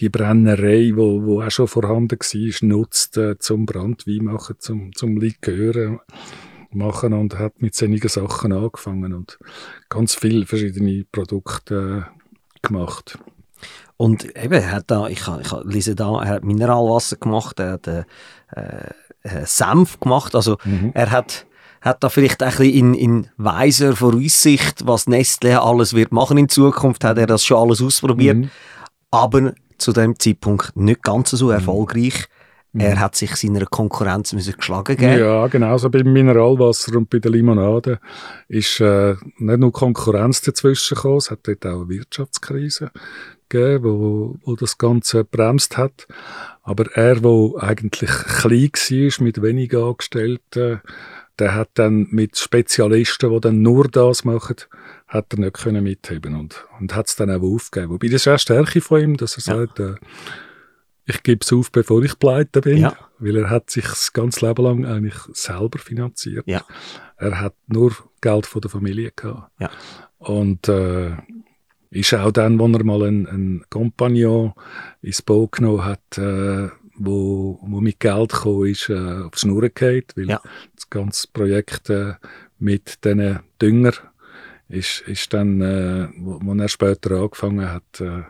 die 0.00 0.08
Brennerei, 0.08 0.92
wo, 0.94 1.22
wo 1.24 1.42
auch 1.42 1.50
schon 1.50 1.68
vorhanden 1.68 2.18
war, 2.18 2.68
nutzt 2.68 3.16
äh, 3.16 3.38
zum 3.38 3.66
Brandwein 3.66 4.24
machen, 4.24 4.56
zum, 4.58 4.94
zum 4.94 5.16
Liköre 5.16 6.00
machen 6.70 7.12
und 7.12 7.38
hat 7.38 7.60
mit 7.60 7.74
solchen 7.74 8.08
Sachen 8.08 8.52
angefangen 8.52 9.14
und 9.14 9.38
ganz 9.88 10.14
viele 10.14 10.46
verschiedene 10.46 11.04
Produkte 11.10 12.06
äh, 12.06 12.66
gemacht. 12.66 13.18
Und 13.96 14.36
eben, 14.36 14.52
er 14.52 14.72
hat 14.72 14.90
da, 14.90 15.08
ich, 15.08 15.22
ich 15.26 15.52
lese 15.64 15.94
da, 15.94 16.22
er 16.22 16.28
hat 16.28 16.44
Mineralwasser 16.44 17.16
gemacht, 17.16 17.58
er 17.60 17.72
hat 17.72 17.86
äh, 18.52 18.90
äh, 19.22 19.44
Senf 19.44 19.98
gemacht, 20.00 20.34
also 20.34 20.56
er 20.94 21.10
hat, 21.10 21.46
hat 21.80 22.02
da 22.02 22.08
vielleicht 22.08 22.42
ein 22.42 22.50
bisschen 22.50 22.72
in, 22.72 22.94
in 22.94 23.26
weiser 23.36 23.96
Voraussicht, 23.96 24.86
was 24.86 25.06
Nestle 25.06 25.60
alles 25.60 25.94
wird 25.94 26.12
machen 26.12 26.38
in 26.38 26.48
Zukunft, 26.48 27.04
hat 27.04 27.18
er 27.18 27.26
das 27.26 27.44
schon 27.44 27.58
alles 27.58 27.82
ausprobiert, 27.82 28.36
Mhm. 28.36 28.50
aber 29.10 29.54
zu 29.78 29.92
dem 29.92 30.18
Zeitpunkt 30.18 30.76
nicht 30.76 31.02
ganz 31.02 31.30
so 31.30 31.50
erfolgreich. 31.50 32.26
Er 32.78 33.00
hat 33.00 33.16
sich 33.16 33.34
seiner 33.36 33.64
Konkurrenz 33.64 34.34
müssen 34.34 34.52
geschlagen 34.54 34.98
geben. 34.98 35.18
Ja, 35.18 35.46
genauso 35.46 35.88
beim 35.88 36.12
Mineralwasser 36.12 36.94
und 36.96 37.08
bei 37.08 37.18
der 37.20 37.30
Limonade 37.30 37.98
ist 38.48 38.80
äh, 38.80 39.14
nicht 39.38 39.60
nur 39.60 39.72
Konkurrenz 39.72 40.42
dazwischen 40.42 40.94
gekommen, 40.94 41.16
es 41.16 41.30
hat 41.30 41.38
dort 41.44 41.64
auch 41.64 41.80
eine 41.80 41.88
Wirtschaftskrise 41.88 42.90
gegeben, 43.48 43.84
wo, 43.84 44.36
wo 44.44 44.56
das 44.56 44.76
Ganze 44.76 45.24
bremst 45.24 45.78
hat. 45.78 46.06
Aber 46.68 46.90
er, 46.96 47.22
wo 47.22 47.56
eigentlich 47.58 48.10
klein 48.10 48.70
war, 48.72 49.24
mit 49.24 49.40
wenig 49.40 49.74
Angestellten, 49.76 50.80
der 51.38 51.54
hat 51.54 51.70
dann 51.74 52.08
mit 52.10 52.36
Spezialisten, 52.38 53.30
die 53.30 53.40
dann 53.40 53.62
nur 53.62 53.86
das 53.88 54.24
machen, 54.24 54.56
hat 55.06 55.32
er 55.32 55.38
nicht 55.38 55.54
können 55.58 55.84
mitheben 55.84 56.34
und, 56.34 56.64
und 56.80 56.94
hat 56.96 57.06
es 57.06 57.14
dann 57.14 57.30
auch 57.30 57.42
aufgegeben. 57.42 57.92
Wobei 57.92 58.08
das 58.08 58.22
ist 58.22 58.26
auch 58.26 58.32
eine 58.32 58.38
Stärke 58.40 58.80
von 58.80 59.00
ihm, 59.00 59.16
dass 59.16 59.36
er 59.36 59.54
Ja. 59.54 59.60
sagt, 59.60 59.78
äh, 59.80 59.94
ich 61.04 61.22
gebe 61.22 61.40
es 61.44 61.52
auf, 61.52 61.70
bevor 61.70 62.02
ich 62.02 62.18
pleite 62.18 62.60
bin. 62.62 62.78
Ja. 62.78 62.96
Weil 63.20 63.36
er 63.36 63.48
hat 63.50 63.70
sich 63.70 63.84
das 63.84 64.12
ganze 64.12 64.44
Leben 64.44 64.64
lang 64.64 64.84
eigentlich 64.86 65.14
selber 65.34 65.78
finanziert. 65.78 66.44
Ja. 66.48 66.64
Er 67.16 67.40
hat 67.40 67.54
nur 67.68 67.92
Geld 68.20 68.44
von 68.46 68.60
der 68.60 68.70
Familie 68.72 69.12
gehabt. 69.14 69.52
Und 70.18 70.68
äh, 70.68 71.12
ist 71.98 72.14
auch 72.14 72.30
dann, 72.32 72.58
wo 72.58 72.66
er 72.68 72.84
mal 72.84 73.02
einen, 73.04 73.26
einen 73.26 73.64
Kompagnon 73.70 74.52
ins 75.02 75.22
Boot 75.22 75.52
genommen 75.52 75.84
hat, 75.84 76.18
äh, 76.18 76.68
wo, 76.98 77.58
wo 77.62 77.80
mit 77.80 78.00
Geld 78.00 78.32
gekommen 78.32 78.66
ist, 78.66 78.88
äh, 78.88 78.96
aufs 79.24 79.40
Schnurren 79.40 79.70
geht, 79.74 80.16
weil 80.16 80.28
Ja. 80.30 80.40
das 80.74 80.88
ganze 80.90 81.28
Projekt 81.32 81.90
äh, 81.90 82.14
mit 82.58 83.04
diesen 83.04 83.40
Dünger 83.60 83.92
ist, 84.68 85.02
ist 85.06 85.32
dann, 85.32 85.60
äh, 85.60 86.08
wo, 86.18 86.38
wo 86.42 86.54
er 86.54 86.68
später 86.68 87.12
angefangen 87.20 87.70
hat, 87.70 88.00
äh, 88.00 88.22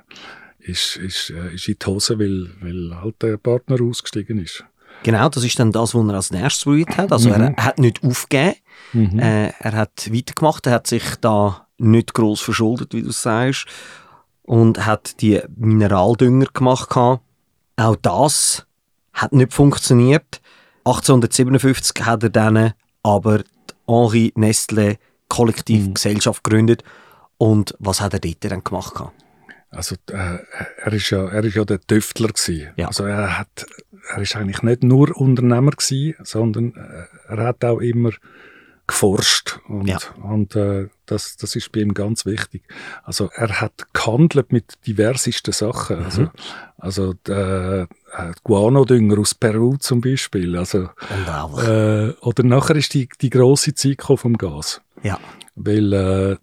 ist, 0.59 0.97
ist, 0.97 1.31
äh, 1.31 1.55
ist 1.55 1.69
in 1.69 1.77
die 1.81 1.87
Hose, 1.87 2.19
weil, 2.19 2.49
weil 2.61 3.01
halt 3.01 3.23
der 3.23 3.37
Partner 3.37 3.81
ausgestiegen 3.81 4.39
ist. 4.43 4.65
Genau, 5.03 5.29
das 5.29 5.45
ist 5.45 5.59
dann 5.59 5.71
das, 5.73 5.95
was 5.95 6.09
er 6.09 6.15
als 6.15 6.31
nächstes 6.33 6.65
probiert 6.65 6.97
hat. 6.97 7.13
Also 7.13 7.31
er 7.31 7.51
Mhm. 7.51 7.57
hat 7.57 7.79
nicht 7.79 8.03
aufgegeben, 8.03 8.55
Mhm. 8.93 9.19
Äh, 9.19 9.49
er 9.59 9.73
hat 9.73 10.11
weitergemacht, 10.13 10.67
er 10.67 10.73
hat 10.75 10.87
sich 10.87 11.03
da 11.21 11.66
nicht 11.79 12.15
groß 12.15 12.41
verschuldet, 12.41 12.95
wie 12.95 13.03
du 13.03 13.11
sagst, 13.11 13.67
und 14.43 14.87
hat 14.87 15.21
die 15.21 15.41
Mineraldünger 15.57 16.47
gemacht. 16.53 16.97
Auch 16.97 17.97
das 18.01 18.67
hat 19.13 19.33
nicht 19.33 19.53
funktioniert. 19.53 20.41
1857 20.85 22.05
hat 22.05 22.23
er 22.23 22.31
dann 22.31 22.73
aber 23.03 23.39
die 23.39 23.45
Henri 23.89 24.33
Nestle 24.37 24.99
Kollektivgesellschaft 25.29 26.45
gegründet. 26.45 26.85
Und 27.39 27.75
was 27.79 28.01
hat 28.01 28.15
er 28.15 28.21
dort 28.21 28.45
dann 28.45 28.65
gemacht? 28.65 28.95
Also 29.71 29.97
äh, 30.11 30.39
er 30.79 30.93
ist 30.93 31.11
ja, 31.11 31.29
er 31.29 31.45
ist 31.45 31.55
ja 31.55 31.65
der 31.65 31.81
Tüftler 31.81 32.29
gewesen. 32.29 32.71
Ja. 32.77 32.87
Also 32.87 33.05
er 33.05 33.39
hat 33.39 33.67
er 34.09 34.23
ist 34.23 34.37
eigentlich 34.37 34.63
nicht 34.63 34.83
nur 34.83 35.17
Unternehmer 35.17 35.73
gewesen, 35.73 36.15
sondern 36.23 36.75
äh, 36.75 37.33
er 37.33 37.39
hat 37.45 37.65
auch 37.65 37.81
immer 37.81 38.11
geforscht 38.87 39.59
und, 39.69 39.87
Ja. 39.89 39.99
und 40.23 40.55
äh, 40.57 40.89
das, 41.07 41.37
das 41.37 41.57
ist 41.57 41.73
bei 41.73 41.81
ihm 41.81 41.95
ganz 41.95 42.25
wichtig. 42.27 42.63
Also 43.03 43.31
er 43.35 43.61
hat 43.61 43.93
gehandelt 43.93 44.53
mit 44.53 44.75
diversesten 44.87 45.53
Sachen. 45.53 46.05
Also, 46.05 46.31
also 46.79 47.13
der, 47.27 47.89
äh, 48.17 48.33
Guano-Dünger 48.45 49.19
aus 49.19 49.35
Peru 49.35 49.77
zum 49.77 50.01
Beispiel. 50.01 50.57
Also, 50.57 50.89
äh, 51.59 52.11
oder 52.21 52.43
nachher 52.45 52.77
ist 52.77 52.95
die, 52.95 53.09
die 53.21 53.31
grosse 53.31 53.75
Zeit 53.75 54.03
vom 54.03 54.37
Gas. 54.37 54.81
Ja. 55.03 55.19
Weil 55.55 55.93
äh, 55.93 56.37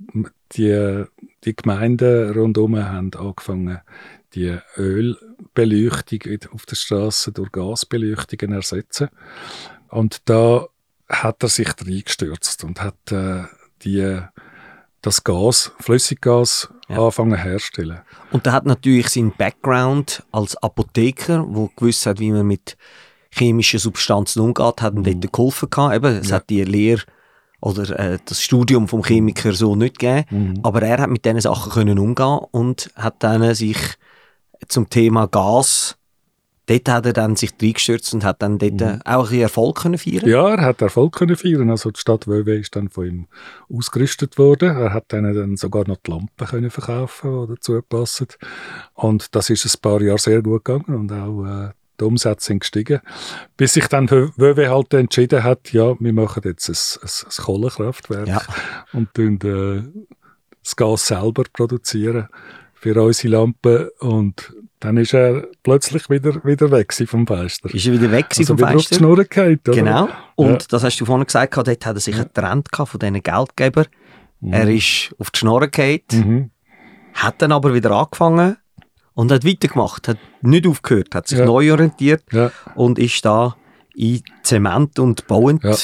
die, 0.54 1.04
die 1.44 1.56
Gemeinden 1.56 2.32
rundherum 2.32 2.78
haben 2.78 3.12
angefangen, 3.14 3.80
die 4.34 4.58
Ölbeleuchtung 4.78 6.22
auf 6.54 6.66
der 6.66 6.76
Straße 6.76 7.32
durch 7.32 7.52
Gasbeleuchtungen 7.52 8.56
ersetzen. 8.56 9.10
Und 9.90 10.22
da 10.26 10.68
hat 11.22 11.44
er 11.44 11.50
sich 11.50 11.70
reingestürzt 11.86 12.64
und 12.64 12.82
hat 12.82 13.12
äh, 13.12 13.44
die, 13.84 14.20
das 15.02 15.24
Gas, 15.24 15.72
Flüssiggas, 15.80 16.70
Ja. 16.90 17.06
anfangen 17.06 17.38
herstellen. 17.42 18.02
Und 18.32 18.46
er 18.48 18.54
hat 18.54 18.66
natürlich 18.66 19.10
seinen 19.10 19.32
Background 19.38 20.24
als 20.32 20.56
Apotheker, 20.58 21.46
wo 21.48 21.70
gewusst 21.76 22.06
hat, 22.06 22.20
wie 22.20 22.32
man 22.32 22.46
mit 22.46 22.78
chemischen 23.32 23.80
Substanzen 23.80 24.42
umgeht, 24.42 24.82
hat 24.82 24.94
ihm 24.96 25.04
dort 25.04 25.34
geholfen 25.34 25.70
gehabt. 25.70 25.96
Eben, 25.96 26.18
es 26.18 26.30
Ja. 26.30 26.36
hat 26.38 26.50
die 26.50 26.64
Lehre 26.64 27.02
oder 27.62 27.98
äh, 27.98 28.20
das 28.26 28.42
Studium 28.42 28.88
vom 28.88 29.04
Chemiker 29.04 29.54
so 29.54 29.76
nicht 29.76 29.98
gegeben. 30.00 30.26
Mhm. 30.30 30.60
Aber 30.64 30.82
er 30.82 31.00
hat 31.02 31.10
mit 31.10 31.24
diesen 31.26 31.40
Sachen 31.42 31.72
können 31.72 31.98
umgehen 32.00 32.40
und 32.52 32.92
hat 32.96 33.16
dann 33.24 33.56
sich 33.56 33.78
zum 34.68 34.90
Thema 34.90 35.28
Gas, 35.28 35.98
dort 36.68 36.90
hat 36.90 37.06
er 37.06 37.14
dann 37.14 37.36
sich 37.36 37.52
reingestürzt 37.62 38.14
und 38.14 38.24
hat 38.24 38.42
dann 38.42 38.58
dort 38.58 38.82
äh, 38.82 39.00
auch 39.06 39.32
ein 39.32 39.40
Erfolg 39.40 39.82
können 39.82 39.98
feiern. 39.98 40.24
Mhm. 40.24 40.30
Ja, 40.32 40.50
er 40.50 40.62
hat 40.62 40.82
Erfolg 40.82 41.14
können 41.16 41.36
feiern. 41.36 41.70
Also 41.70 41.92
die 41.92 42.00
Stadt 42.00 42.28
Wöwe 42.28 42.56
ist 42.56 42.76
dann 42.76 42.90
von 42.90 43.06
ihm 43.06 43.28
ausgerüstet 43.74 44.38
worden. 44.38 44.76
Er 44.76 44.94
hat 44.94 45.12
denen 45.12 45.34
dann 45.36 45.58
sogar 45.58 45.88
noch 45.88 45.98
die 45.98 46.12
Lampen 46.12 46.48
können 46.48 46.70
verkaufen, 46.70 47.48
die 47.48 47.54
dazu 47.56 47.82
passen. 47.82 48.28
Und 48.94 49.36
das 49.36 49.50
ist 49.50 49.66
ein 49.66 49.82
paar 49.82 50.02
Jahre 50.02 50.20
sehr 50.20 50.42
gut 50.42 50.66
gegangen 50.66 50.96
und 50.96 51.12
auch 51.12 51.46
äh, 51.46 51.72
die 52.00 52.06
Umsätze 52.06 52.48
sind 52.48 52.60
gestiegen. 52.62 53.02
Bis 53.56 53.74
sich 53.74 53.88
dann 53.88 54.08
Wö- 54.08 54.32
Wöwe 54.36 54.70
halt 54.70 54.94
entschieden 54.94 55.44
hat, 55.44 55.72
ja, 55.74 55.94
wir 56.00 56.14
machen 56.14 56.42
jetzt 56.46 56.70
ein, 56.70 56.76
ein, 57.04 57.10
ein 57.30 57.44
Kohlekraftwerk 57.44 58.28
Ja. 58.28 58.42
und 58.94 59.14
tun 59.14 59.40
äh, 59.44 59.84
das 60.64 60.76
Gas 60.76 61.08
selber 61.08 61.44
produzieren 61.54 62.30
für 62.74 63.00
unsere 63.02 63.34
Lampen 63.36 63.90
und 64.00 64.54
dann 64.84 64.98
ist 64.98 65.14
er 65.14 65.48
plötzlich 65.64 66.10
wieder, 66.10 66.44
wieder 66.44 66.70
weg 66.72 66.94
vom 67.08 67.26
Fenster. 67.26 67.74
Ist 67.74 67.86
er 67.88 67.94
wieder 67.94 68.12
weg 68.12 68.28
Also 68.30 68.44
vom 68.46 68.58
wieder 68.58 68.68
auf 68.68 68.72
die 68.74 68.78
Fenster? 68.80 68.96
Schnur 68.98 69.24
gefallen, 69.24 69.60
oder? 69.68 69.76
Genau. 69.76 70.10
Und 70.36 70.62
Ja. 70.64 70.68
das 70.70 70.84
hast 70.84 71.00
du 71.00 71.06
vorhin 71.06 71.26
gesagt, 71.26 71.52
gehabt, 71.52 71.68
dort 71.68 71.86
hat 71.86 71.96
er 71.96 72.00
sich 72.00 72.16
getrennt 72.16 72.72
gehabt 72.72 72.90
von 72.92 73.00
diesen 73.00 73.24
Geldgebern. 73.24 73.88
Er 74.46 74.68
ist 74.70 75.16
auf 75.20 75.32
die 75.32 75.40
Schnur 75.40 75.66
gefallen, 75.68 76.02
Mhm. 76.12 76.50
hat 77.14 77.42
dann 77.42 77.52
aber 77.54 77.74
wieder 77.74 77.92
angefangen 77.92 78.58
und 79.14 79.32
hat 79.32 79.46
weitergemacht, 79.46 80.08
hat 80.10 80.18
nicht 80.42 80.68
aufgehört, 80.68 81.16
hat 81.16 81.28
sich 81.28 81.40
Ja. 81.40 81.46
neu 81.46 81.72
orientiert 81.72 82.24
Ja. 82.32 82.52
und 82.76 83.00
ist 83.00 83.24
da 83.24 83.56
in 83.96 84.22
Zement 84.42 84.98
und 85.00 85.28
bauend. 85.28 85.64
Ja. 85.64 85.76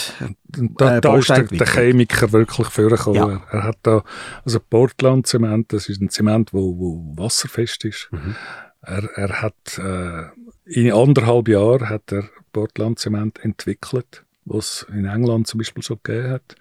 Und 0.57 0.81
da, 0.81 0.97
Äh, 0.97 1.01
da 1.01 1.15
ist 1.15 1.29
der, 1.29 1.43
der 1.43 1.67
Chemiker 1.67 2.31
wirklich 2.31 2.67
vorgekommen. 2.67 3.15
Ja. 3.15 3.29
Er, 3.29 3.41
er 3.51 3.63
hat 3.65 3.77
da, 3.83 4.03
also 4.43 4.59
Portland-Zement, 4.59 5.71
das 5.71 5.89
ist 5.89 6.01
ein 6.01 6.09
Zement, 6.09 6.51
wo, 6.51 6.75
wo 6.79 7.13
wasserfest 7.15 7.85
ist. 7.85 8.09
Mhm. 8.11 8.35
Er, 8.81 9.03
er 9.15 9.41
hat, 9.41 9.77
äh, 9.77 10.29
in 10.65 10.91
anderthalb 10.91 11.47
Jahren 11.47 11.89
hat 11.89 12.11
er 12.11 12.29
Portland-Zement 12.53 13.43
entwickelt, 13.43 14.23
was 14.45 14.85
in 14.91 15.05
England 15.05 15.47
zum 15.47 15.57
Beispiel 15.57 15.83
schon 15.83 15.99
gegeben 16.01 16.31
hat. 16.31 16.55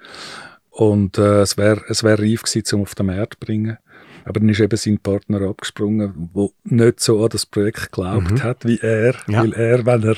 Und 0.71 1.19
äh, 1.19 1.41
es 1.43 1.57
wäre 1.57 1.83
es 1.89 2.05
wär 2.05 2.19
reif 2.19 2.43
gewesen, 2.43 2.77
um 2.77 2.83
auf 2.83 2.95
den 2.95 3.07
Markt 3.07 3.35
zu 3.35 3.47
bringen. 3.47 3.79
Aber 4.25 4.41
dann 4.41 4.49
ist 4.49 4.61
eben 4.61 4.77
sein 4.77 4.99
Partner 4.99 5.41
abgesprungen, 5.43 6.31
der 6.35 6.49
nicht 6.65 7.01
so 7.01 7.23
an 7.23 7.31
das 7.31 7.47
Projekt 7.47 7.91
geglaubt 7.93 8.43
hat 8.43 8.65
wie 8.65 8.79
er. 8.79 9.15
Mhm. 9.27 9.35
Ja. 9.35 9.43
Weil 9.43 9.53
er, 9.55 9.87
wenn 9.87 10.03
er 10.03 10.17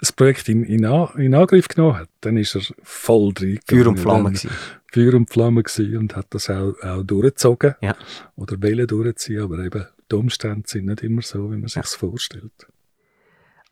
das 0.00 0.10
Projekt 0.10 0.48
in, 0.48 0.64
in, 0.64 0.84
in 1.16 1.34
Angriff 1.34 1.68
genommen 1.68 1.96
hat, 1.96 2.08
dann 2.22 2.36
ist 2.36 2.56
er 2.56 2.62
voll 2.82 3.32
drin. 3.32 3.60
Feuer 3.68 3.86
und 3.86 4.00
Flamme 4.00 4.30
gewesen. 4.30 4.50
Feuer 4.92 5.14
und 5.14 5.30
Flamme 5.30 5.62
gewesen 5.62 5.96
und 5.96 6.16
hat 6.16 6.26
das 6.30 6.50
auch, 6.50 6.74
auch 6.82 7.04
durchgezogen. 7.04 7.76
Ja. 7.80 7.96
Oder 8.34 8.60
wollen 8.60 8.86
durchziehen, 8.86 9.42
aber 9.42 9.60
eben 9.60 9.86
die 10.12 10.16
Umstände 10.16 10.68
sind 10.68 10.86
nicht 10.86 11.02
immer 11.02 11.22
so, 11.22 11.50
wie 11.50 11.56
man 11.56 11.68
sich 11.68 11.86
vorstellt. 11.86 12.66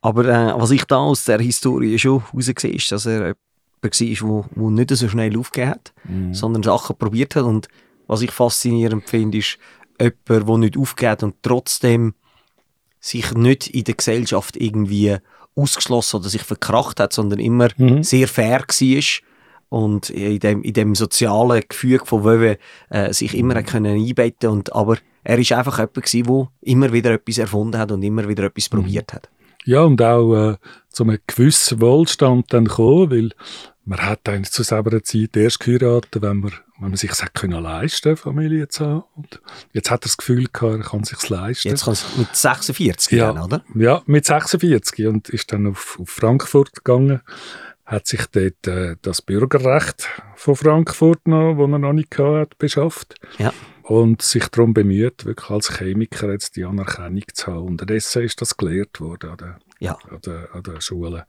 Aber 0.01 0.25
äh, 0.25 0.59
was 0.59 0.71
ich 0.71 0.83
da 0.85 0.97
aus 0.97 1.25
der 1.25 1.39
Historie 1.39 1.97
schon 1.99 2.23
heraussehe, 2.31 2.71
ist, 2.71 2.91
dass 2.91 3.05
er 3.05 3.35
jemand 3.83 4.21
war, 4.21 4.45
der 4.55 4.69
nicht 4.71 4.89
so 4.95 5.07
schnell 5.07 5.37
aufgegeben 5.37 5.71
hat, 5.71 5.93
sondern 6.31 6.63
Sachen 6.63 6.97
probiert 6.97 7.35
hat. 7.35 7.43
Und 7.43 7.67
was 8.07 8.21
ich 8.21 8.31
faszinierend 8.31 9.07
finde, 9.09 9.37
ist 9.37 9.57
jemand, 9.99 10.49
der 10.49 10.57
nicht 10.57 10.77
aufgegeben 10.77 11.11
hat 11.11 11.23
und 11.23 11.35
trotzdem 11.43 12.15
sich 12.99 13.33
nicht 13.33 13.67
in 13.67 13.83
der 13.83 13.95
Gesellschaft 13.95 14.57
irgendwie 14.57 15.17
ausgeschlossen 15.55 16.17
oder 16.17 16.29
sich 16.29 16.43
verkracht 16.43 16.99
hat, 16.99 17.13
sondern 17.13 17.39
immer 17.39 17.69
Mhm. 17.77 18.03
sehr 18.03 18.27
fair 18.27 18.59
war 18.59 19.21
und 19.71 20.09
in 20.09 20.39
dem, 20.39 20.63
in 20.63 20.73
dem 20.73 20.95
sozialen 20.95 21.63
Gefüge 21.67 22.05
von 22.05 22.25
Wöwe 22.25 22.57
äh, 22.89 23.13
sich 23.13 23.37
immer 23.37 23.55
hat 23.55 23.67
können 23.67 23.95
einbetten 23.95 24.49
und 24.49 24.75
aber 24.75 24.97
er 25.23 25.39
ist 25.39 25.53
einfach 25.53 25.77
jemand 25.77 25.93
gewesen, 25.93 26.23
der 26.23 26.51
immer 26.61 26.91
wieder 26.91 27.11
etwas 27.11 27.37
erfunden 27.37 27.79
hat 27.79 27.91
und 27.93 28.03
immer 28.03 28.27
wieder 28.27 28.43
etwas 28.43 28.67
probiert 28.67 29.13
hat. 29.13 29.29
Ja, 29.63 29.83
und 29.83 30.01
auch 30.01 30.51
äh, 30.51 30.57
zu 30.89 31.03
einem 31.03 31.19
gewissen 31.25 31.79
Wohlstand 31.79 32.51
dann 32.51 32.67
kommen, 32.67 33.11
weil 33.11 33.29
man 33.85 34.01
hat 34.01 34.27
eigentlich 34.27 34.51
zu 34.51 34.63
selber 34.63 35.01
Zeit 35.03 35.37
erst 35.37 35.61
geheiratet, 35.61 36.21
wenn 36.21 36.37
man, 36.37 36.51
wenn 36.79 36.89
man 36.89 36.97
sich 36.97 37.11
hat 37.11 37.33
können 37.33 37.63
leisten 37.63 38.17
Familie 38.17 38.67
zu 38.67 38.85
haben. 38.85 39.03
Und 39.15 39.39
jetzt 39.71 39.89
hat 39.89 40.01
er 40.01 40.07
das 40.07 40.17
Gefühl 40.17 40.47
gehabt, 40.51 40.83
er 40.83 40.89
kann 40.89 41.03
sich 41.05 41.29
leisten. 41.29 41.69
Jetzt 41.69 41.85
kann 41.85 41.93
es 41.93 42.05
mit 42.17 42.35
46 42.35 43.17
ja, 43.17 43.31
gehen, 43.31 43.41
oder? 43.41 43.63
Ja, 43.75 44.01
mit 44.05 44.25
46 44.25 45.07
und 45.07 45.29
ist 45.29 45.53
dann 45.53 45.67
auf, 45.67 45.97
auf 46.01 46.09
Frankfurt 46.09 46.75
gegangen, 46.75 47.21
hat 47.91 48.07
sich 48.07 48.25
dort 48.27 48.65
äh, 48.67 48.95
das 49.01 49.21
Bürgerrecht 49.21 50.07
von 50.35 50.55
Frankfurt 50.55 51.27
noch, 51.27 51.55
das 51.57 51.69
er 51.71 51.79
noch 51.79 51.93
nicht 51.93 52.09
gehabt 52.11 52.51
hat, 52.51 52.57
beschafft. 52.57 53.15
Ja. 53.37 53.53
Und 53.83 54.21
sich 54.21 54.47
darum 54.47 54.73
bemüht, 54.73 55.25
wirklich 55.25 55.49
als 55.49 55.77
Chemiker 55.77 56.31
jetzt 56.31 56.55
die 56.55 56.63
Anerkennung 56.63 57.23
zu 57.33 57.47
haben. 57.51 57.65
Unterdessen 57.67 58.23
ist 58.23 58.39
das 58.41 58.55
gelehrt 58.55 59.01
worden 59.01 59.31
an 59.31 59.37
der, 59.37 59.59
Ja. 59.79 59.97
an 60.09 60.19
der, 60.25 60.47
an 60.53 60.63
der 60.63 60.79
Schule. 60.81 61.25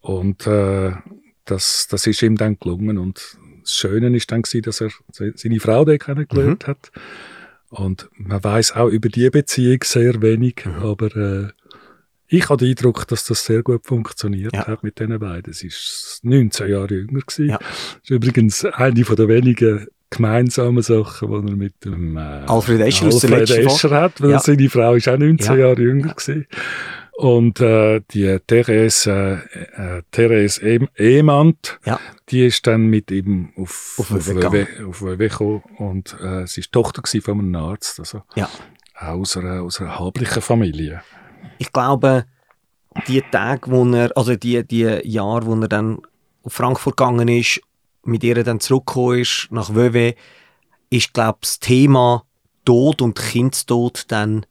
Und 0.00 0.46
äh, 0.46 0.92
das, 1.44 1.88
das 1.90 2.06
ist 2.06 2.22
ihm 2.22 2.36
dann 2.36 2.58
gelungen. 2.58 2.96
Und 2.98 3.36
das 3.62 3.72
Schöne 3.72 4.16
ist 4.16 4.32
dann 4.32 4.42
gewesen, 4.42 4.62
dass 4.62 4.80
er 4.80 4.90
se- 5.10 5.32
seine 5.36 5.60
Frau 5.60 5.84
dort 5.84 6.00
kennengelernt 6.00 6.66
hat. 6.66 6.90
Und 7.68 8.08
man 8.16 8.42
weiß 8.42 8.72
auch 8.72 8.88
über 8.88 9.08
die 9.08 9.28
Beziehung 9.30 9.78
sehr 9.84 10.20
wenig, 10.22 10.66
aber 10.66 11.14
äh, 11.16 11.48
ich 12.38 12.48
habe 12.48 12.56
den 12.64 12.70
Eindruck, 12.70 13.06
dass 13.08 13.24
das 13.24 13.44
sehr 13.44 13.62
gut 13.62 13.86
funktioniert 13.86 14.54
Ja. 14.54 14.66
hat 14.66 14.82
mit 14.82 14.98
diesen 14.98 15.18
beiden. 15.18 15.52
Sie 15.52 15.66
ist 15.68 16.20
19 16.22 16.68
Jahre 16.70 16.94
jünger 16.94 17.20
gewesen. 17.20 17.48
Ja. 17.50 17.58
Das 17.58 18.00
ist 18.02 18.10
übrigens 18.10 18.64
eine 18.64 19.04
von 19.04 19.16
der 19.16 19.28
wenigen 19.28 19.86
gemeinsamen 20.10 20.82
Sachen, 20.82 21.28
die 21.30 21.50
er 21.52 21.56
mit 21.56 21.84
dem 21.84 22.16
äh, 22.16 22.20
Alfred 22.20 22.80
Escher 22.80 23.06
Alfred 23.06 23.48
Escher 23.50 23.90
hat, 23.90 24.20
weil 24.20 24.30
Ja. 24.32 24.38
seine 24.40 24.68
Frau 24.68 24.94
ist 24.94 25.08
auch 25.08 25.16
19 25.18 25.58
Ja. 25.58 25.66
Jahre 25.68 25.80
jünger 25.80 26.14
gewesen. 26.14 26.46
Und 27.16 27.60
äh, 27.60 28.00
die 28.12 28.38
Therese, 28.46 29.42
äh, 29.76 29.98
äh, 29.98 30.02
Therese 30.10 30.60
Ehmann, 30.96 31.54
Ja. 31.84 32.00
die 32.30 32.46
ist 32.46 32.66
dann 32.66 32.86
mit 32.86 33.10
ihm 33.10 33.50
auf, 33.56 33.94
Auf 33.98 34.10
auf, 34.12 34.26
Wöwe- 34.28 34.86
auf 34.86 35.02
Wöwe 35.02 35.28
gekommen 35.28 35.62
und 35.78 36.16
äh, 36.20 36.46
sie 36.46 36.60
ist 36.62 36.72
Tochter 36.72 37.02
von 37.20 37.38
einem 37.38 37.54
Arzt, 37.54 37.98
also 38.00 38.22
Ja. 38.34 38.48
aus 38.98 39.36
einer, 39.36 39.62
aus 39.62 39.80
einer 39.80 39.98
hablichen 39.98 40.42
Familie. 40.42 41.02
Ich 41.58 41.72
glaube, 41.72 42.24
die 43.08 43.22
Tage, 43.22 43.70
wo 43.70 43.84
er, 43.94 44.16
also 44.16 44.36
die, 44.36 44.66
die 44.66 45.00
Jahre, 45.04 45.46
wo 45.46 45.54
er 45.54 45.68
dann 45.68 46.00
auf 46.42 46.52
Frankfurt 46.52 46.96
gegangen 46.96 47.28
ist, 47.28 47.60
mit 48.04 48.24
ihr 48.24 48.42
dann 48.42 48.60
zurückgekommen 48.60 49.20
ist, 49.20 49.48
nach 49.50 49.74
Wöwe, 49.74 50.14
ist, 50.90 51.14
glaube 51.14 51.38
ich, 51.42 51.48
das 51.48 51.60
Thema 51.60 52.24
Tod 52.64 53.02
und 53.02 53.18
Kindstod 53.18 54.04
dann 54.08 54.46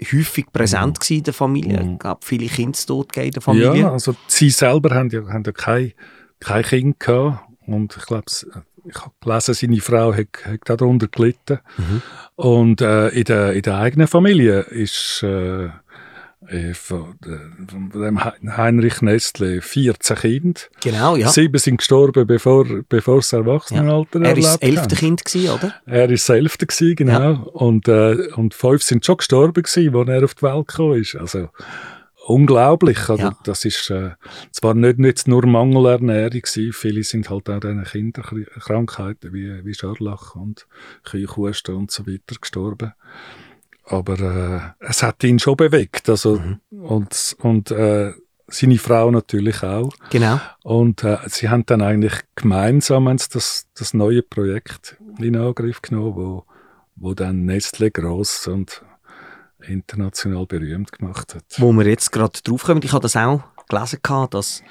häufig 0.00 0.46
präsent 0.52 1.00
gewesen 1.00 1.18
in 1.18 1.24
der 1.24 1.34
Familie. 1.34 1.82
Mhm. 1.82 1.92
Ich 1.94 1.98
glaube, 1.98 2.20
viele 2.22 2.46
Kindstod 2.46 3.16
in 3.16 3.30
der 3.32 3.42
Familie. 3.42 3.76
Ja, 3.76 3.92
also 3.92 4.14
sie 4.28 4.50
selber 4.50 4.94
haben 4.94 5.10
ja, 5.10 5.26
haben 5.26 5.42
ja 5.44 5.52
kein, 5.52 5.92
kein 6.40 6.62
Kind 6.62 7.00
gehabt 7.00 7.40
und 7.66 7.96
ich 7.96 8.06
glaube, 8.06 8.26
ich 8.88 9.00
habe 9.00 9.12
gelesen, 9.20 9.54
seine 9.54 9.80
Frau 9.80 10.12
hat, 10.14 10.26
hat 10.44 10.60
darunter 10.64 11.08
gelitten. 11.08 11.58
Mhm. 11.76 12.02
Und 12.36 12.80
äh, 12.80 13.08
in, 13.08 13.24
der, 13.24 13.52
in 13.52 13.62
der 13.62 13.78
eigenen 13.78 14.06
Familie 14.06 14.60
ist 14.60 15.22
äh, 15.22 15.66
äh, 16.46 16.72
von, 16.72 17.16
de- 17.24 17.38
von 17.68 17.90
dem 18.02 18.24
Hein- 18.24 18.56
Heinrich 18.56 19.02
Nestle 19.02 19.60
14 19.60 20.16
Kinder. 20.16 20.60
Genau, 20.80 21.16
ja. 21.16 21.28
Sieben 21.28 21.58
sind 21.58 21.78
gestorben, 21.78 22.26
bevor, 22.26 22.64
bevor 22.88 23.16
das 23.16 23.32
Erwachsenenalter 23.32 24.20
Er 24.22 24.28
war 24.36 24.42
das 24.42 24.56
elfte. 24.56 24.96
Kind, 24.96 25.24
gewesen, 25.24 25.50
oder? 25.50 25.74
Er 25.86 26.00
war 26.02 26.08
das 26.08 26.28
elfte, 26.28 26.66
gewesen, 26.66 26.96
genau. 26.96 27.42
Und, 27.52 27.88
äh, 27.88 28.28
und 28.36 28.54
fünf 28.54 28.82
sind 28.82 29.04
schon 29.04 29.16
gestorben, 29.18 29.62
gewesen, 29.62 29.94
als 29.96 30.08
er 30.08 30.24
auf 30.24 30.34
die 30.36 30.42
Welt 30.42 30.68
gekommen 30.68 31.00
ist. 31.00 31.16
Also, 31.16 31.48
unglaublich. 32.28 33.08
Also 33.08 33.22
Ja. 33.22 33.38
Das 33.44 33.64
ist 33.64 33.90
äh, 33.90 34.10
zwar 34.52 34.74
nicht, 34.74 34.98
nicht 34.98 35.26
nur 35.28 35.46
Mangelernährung 35.46 36.40
gewesen, 36.42 36.72
viele 36.72 37.02
sind 37.02 37.30
halt 37.30 37.48
auch 37.48 37.62
an 37.62 37.84
Kinderkrankheiten 37.84 39.32
wie, 39.32 39.64
wie 39.64 39.74
Scharlach 39.74 40.34
und 40.34 40.66
Keuchhusten 41.04 41.74
und 41.74 41.90
so 41.90 42.06
weiter 42.06 42.36
gestorben. 42.40 42.92
Aber 43.84 44.74
äh, 44.80 44.86
es 44.86 45.02
hat 45.02 45.24
ihn 45.24 45.38
schon 45.38 45.56
bewegt. 45.56 46.08
Also, 46.10 46.40
Und, 46.70 47.36
und 47.40 47.70
äh, 47.70 48.12
seine 48.46 48.78
Frau 48.78 49.10
natürlich 49.10 49.62
auch. 49.62 49.92
Genau. 50.10 50.40
Und 50.62 51.04
äh, 51.04 51.18
sie 51.26 51.48
haben 51.48 51.64
dann 51.64 51.80
eigentlich 51.80 52.14
gemeinsam 52.34 53.06
das, 53.06 53.66
das 53.74 53.94
neue 53.94 54.22
Projekt 54.22 54.96
in 55.18 55.36
Angriff 55.36 55.80
genommen, 55.80 56.16
wo, 56.16 56.44
wo 56.96 57.14
dann 57.14 57.46
Nestle 57.46 57.90
gross 57.90 58.46
und 58.46 58.82
international 59.66 60.46
berühmt 60.46 60.92
gemacht 60.92 61.34
hat. 61.34 61.44
Wo 61.58 61.72
wir 61.72 61.86
jetzt 61.86 62.12
gerade 62.12 62.40
drauf 62.42 62.64
kommen, 62.64 62.82
ich 62.82 62.92
habe 62.92 63.02
das 63.02 63.16
auch 63.16 63.42
gelesen, 63.68 64.00
dass 64.30 64.62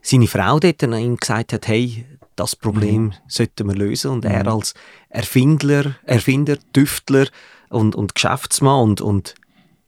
seine 0.00 0.26
Frau 0.26 0.58
dort 0.58 0.82
an 0.84 0.94
ihm 0.94 1.16
gesagt 1.16 1.52
hat, 1.52 1.68
hey, 1.68 2.06
das 2.36 2.54
Problem 2.54 3.12
sollten 3.28 3.66
wir 3.66 3.74
lösen. 3.74 4.10
Und 4.10 4.24
er 4.24 4.46
als 4.46 4.74
Erfindler, 5.08 5.96
Erfinder, 6.04 6.56
Tüftler 6.72 7.26
und, 7.70 7.94
und 7.94 8.14
Geschäftsmann 8.14 8.82
und, 8.82 9.00
und 9.00 9.34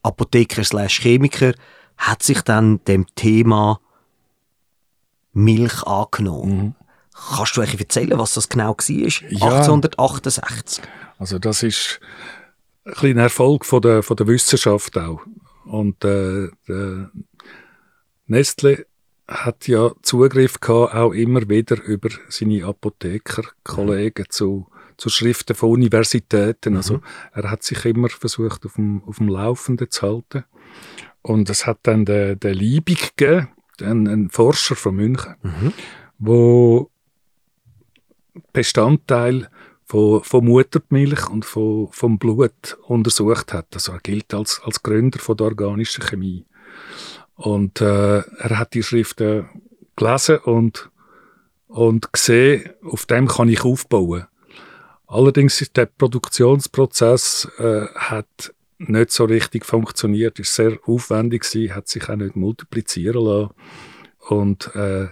Apotheker 0.01 0.63
slash 0.63 0.99
Chemiker 0.99 1.53
hat 1.97 2.23
sich 2.23 2.41
dann 2.41 2.83
dem 2.85 3.05
Thema 3.15 3.79
Milch 5.33 5.83
angenommen. 5.83 6.75
Kannst 7.13 7.57
du 7.57 7.61
euch 7.61 7.77
erzählen, 7.77 8.17
was 8.17 8.33
das 8.33 8.49
genau 8.49 8.69
war? 8.69 9.29
Ja. 9.29 9.57
1868. 9.59 10.83
Also 11.17 11.37
das 11.37 11.63
ist 11.63 11.99
ein 12.89 12.95
kleiner 12.95 13.23
Erfolg 13.23 13.65
von 13.65 13.81
der, 13.81 14.03
von 14.03 14.17
der 14.17 14.27
Wissenschaft 14.27 14.97
auch. 14.97 15.21
Und 15.65 16.03
äh, 16.03 16.49
Nestle 18.25 18.85
hat 19.27 19.67
ja 19.67 19.91
Zugriff 20.01 20.59
gehabt, 20.59 20.95
auch 20.95 21.11
immer 21.11 21.47
wieder 21.49 21.81
über 21.83 22.09
seine 22.29 22.65
Apothekerkollegen 22.65 24.25
zu, 24.29 24.67
zu 24.97 25.09
Schriften 25.09 25.55
von 25.55 25.69
Universitäten. 25.69 26.75
Also 26.75 27.01
er 27.33 27.51
hat 27.51 27.63
sich 27.63 27.85
immer 27.85 28.09
versucht, 28.09 28.65
auf 28.65 28.73
dem, 28.73 29.03
auf 29.05 29.17
dem 29.17 29.27
Laufenden 29.29 29.91
zu 29.91 30.01
halten. 30.01 30.45
Und 31.21 31.49
es 31.49 31.67
hat 31.67 31.79
dann 31.83 32.05
den, 32.05 32.39
den 32.39 32.55
Liebig 32.55 33.15
gegeben, 33.15 33.49
ein, 33.81 34.07
ein 34.07 34.29
Forscher 34.29 34.75
von 34.75 34.95
München, 34.95 35.35
wo 36.17 36.89
Bestandteil 38.51 39.49
von, 39.89 40.23
von 40.23 40.45
Muttermilch 40.45 41.27
und 41.29 41.45
von, 41.45 41.87
vom 41.91 42.19
Blut 42.19 42.77
untersucht 42.87 43.53
hat. 43.53 43.67
Also 43.73 43.93
er 43.93 43.99
gilt 43.99 44.33
als, 44.35 44.61
als 44.63 44.83
Gründer 44.83 45.17
von 45.17 45.35
der 45.35 45.47
organischen 45.47 46.03
Chemie. 46.03 46.45
Und 47.33 47.81
äh, 47.81 48.19
er 48.19 48.59
hat 48.59 48.75
die 48.75 48.83
Schriften 48.83 49.49
gelesen 49.95 50.37
und, 50.37 50.91
und 51.67 52.13
gesehen, 52.13 52.69
auf 52.83 53.07
dem 53.07 53.27
kann 53.27 53.49
ich 53.49 53.63
aufbauen. 53.63 54.27
Allerdings 55.07 55.59
ist 55.59 55.75
der 55.75 55.87
Produktionsprozess 55.87 57.47
äh, 57.57 57.87
hat 57.95 58.53
nicht 58.77 59.11
so 59.11 59.25
richtig 59.25 59.65
funktioniert, 59.65 60.37
ist 60.37 60.53
sehr 60.53 60.77
aufwendig 60.85 61.41
gewesen, 61.41 61.75
hat 61.75 61.87
sich 61.87 62.07
auch 62.07 62.15
nicht 62.15 62.35
multiplizieren 62.35 63.25
lassen. 63.25 63.53
Und 64.27 64.75
äh, 64.75 65.07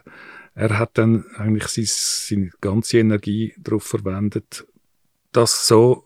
er 0.57 0.79
hat 0.79 0.97
dann 0.97 1.23
eigentlich 1.35 1.67
seine, 1.67 1.87
seine 1.87 2.49
ganze 2.61 2.97
Energie 2.97 3.53
darauf 3.59 3.83
verwendet, 3.83 4.65
das 5.31 5.67
so 5.67 6.03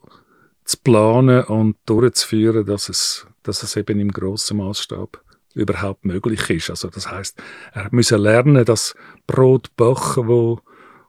zu 0.66 0.78
planen 0.84 1.46
und 1.46 1.78
durchzuführen, 1.86 2.66
dass 2.66 2.90
es, 2.90 3.26
dass 3.44 3.64
es 3.64 3.78
eben 3.78 4.00
im 4.00 4.12
grossen 4.12 4.58
Maßstab 4.58 5.24
überhaupt 5.54 6.04
möglich 6.04 6.50
ist. 6.50 6.70
Also 6.70 6.90
das 6.90 7.10
heißt, 7.10 7.42
er 7.72 7.88
musste 7.92 8.18
lernen, 8.18 8.66
das 8.66 8.94
Brot 9.26 9.74
backen, 9.78 10.28
wo 10.28 10.60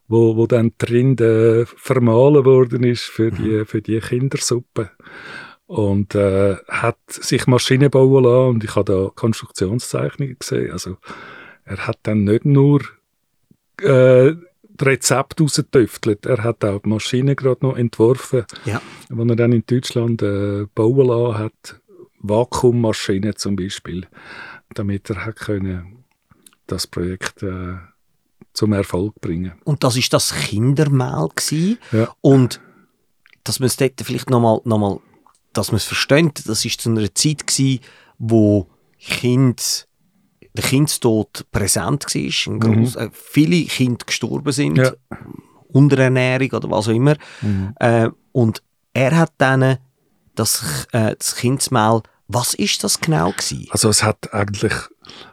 wo, 0.09 0.37
wo 0.37 0.47
dann 0.47 0.73
drin 0.77 1.17
äh, 1.19 1.65
vermahlen 1.65 2.45
worden 2.45 2.85
ist 2.85 3.05
für 3.05 3.31
die, 3.31 3.65
für 3.65 3.81
die 3.81 3.99
Kindersuppe. 3.99 4.91
Und 5.65 6.15
äh, 6.15 6.57
hat 6.69 6.99
sich 7.09 7.47
Maschinen 7.47 7.89
bauen 7.89 8.25
lassen 8.25 8.49
und 8.57 8.65
ich 8.65 8.77
habe 8.77 8.93
da 8.93 9.11
Konstruktionszeichnungen 9.15 10.39
gesehen. 10.39 10.71
Also 10.71 10.99
er 11.65 11.87
hat 11.87 11.99
dann 12.03 12.25
nicht 12.25 12.45
nur 12.45 12.83
äh, 13.81 14.35
das 14.75 14.87
Rezept 14.89 15.41
rausgetüftelt, 15.41 16.27
er 16.27 16.43
hat 16.43 16.65
auch 16.65 16.81
die 16.83 16.89
Maschine 16.89 17.37
gerade 17.37 17.65
noch 17.67 17.77
entworfen, 17.77 18.45
Ja. 18.65 18.81
die 19.11 19.29
er 19.31 19.37
dann 19.37 19.53
in 19.53 19.65
Deutschland 19.67 20.23
äh, 20.23 20.67
bauen 20.75 21.07
lassen 21.07 21.39
hat. 21.39 21.81
Vakuummaschinen 22.25 23.37
zum 23.37 23.57
Beispiel, 23.57 24.07
damit 24.75 25.11
er 25.11 25.25
hat 25.25 25.37
können 25.37 26.05
das 26.67 26.87
Projekt 26.87 27.43
äh, 27.43 27.75
zum 28.53 28.73
Erfolg 28.73 29.21
bringen. 29.21 29.53
Und 29.65 29.83
das 29.85 29.97
ist 29.97 30.13
das 30.13 30.33
Kindermehl 30.35 31.29
gsi. 31.35 31.79
Ja. 31.91 32.15
Und 32.21 32.61
dass 33.45 33.59
man 33.61 33.67
es 33.67 33.77
dort 33.77 34.01
vielleicht 34.03 34.31
nochmal, 34.31 34.61
noch 34.65 34.79
mal, 34.79 35.01
dass 35.53 35.73
man 35.73 35.77
es 35.77 35.85
versteht, 35.85 36.49
das 36.49 36.65
ist 36.65 36.81
zu 36.81 36.91
einer 36.91 37.13
Zeit 37.15 37.47
gsi, 37.47 37.81
wo 38.19 38.69
Kind, 38.99 39.89
der 40.55 40.65
Kindstod 40.65 41.47
präsent 41.51 42.05
war. 42.05 42.53
Ein 42.53 42.61
gross, 42.61 42.97
äh, 42.97 43.09
viele 43.12 43.65
Kinder 43.67 44.05
gestorben 44.05 44.53
sind, 44.53 44.77
Ja. 44.79 44.93
Unterernährung 45.69 46.51
oder 46.53 46.71
was 46.71 46.88
auch 46.88 46.93
immer. 46.93 47.17
Äh, 47.81 48.09
und 48.33 48.62
er 48.93 49.17
hat 49.17 49.33
dann 49.38 49.79
das, 50.35 50.87
äh, 50.93 51.15
das 51.17 51.37
Kindsmehl, 51.37 52.03
was 52.29 52.55
ist 52.55 52.85
das 52.85 53.01
genau 53.01 53.33
gsi? 53.33 53.69
Also 53.71 53.88
es 53.88 54.03
hat 54.03 54.33
eigentlich 54.35 54.73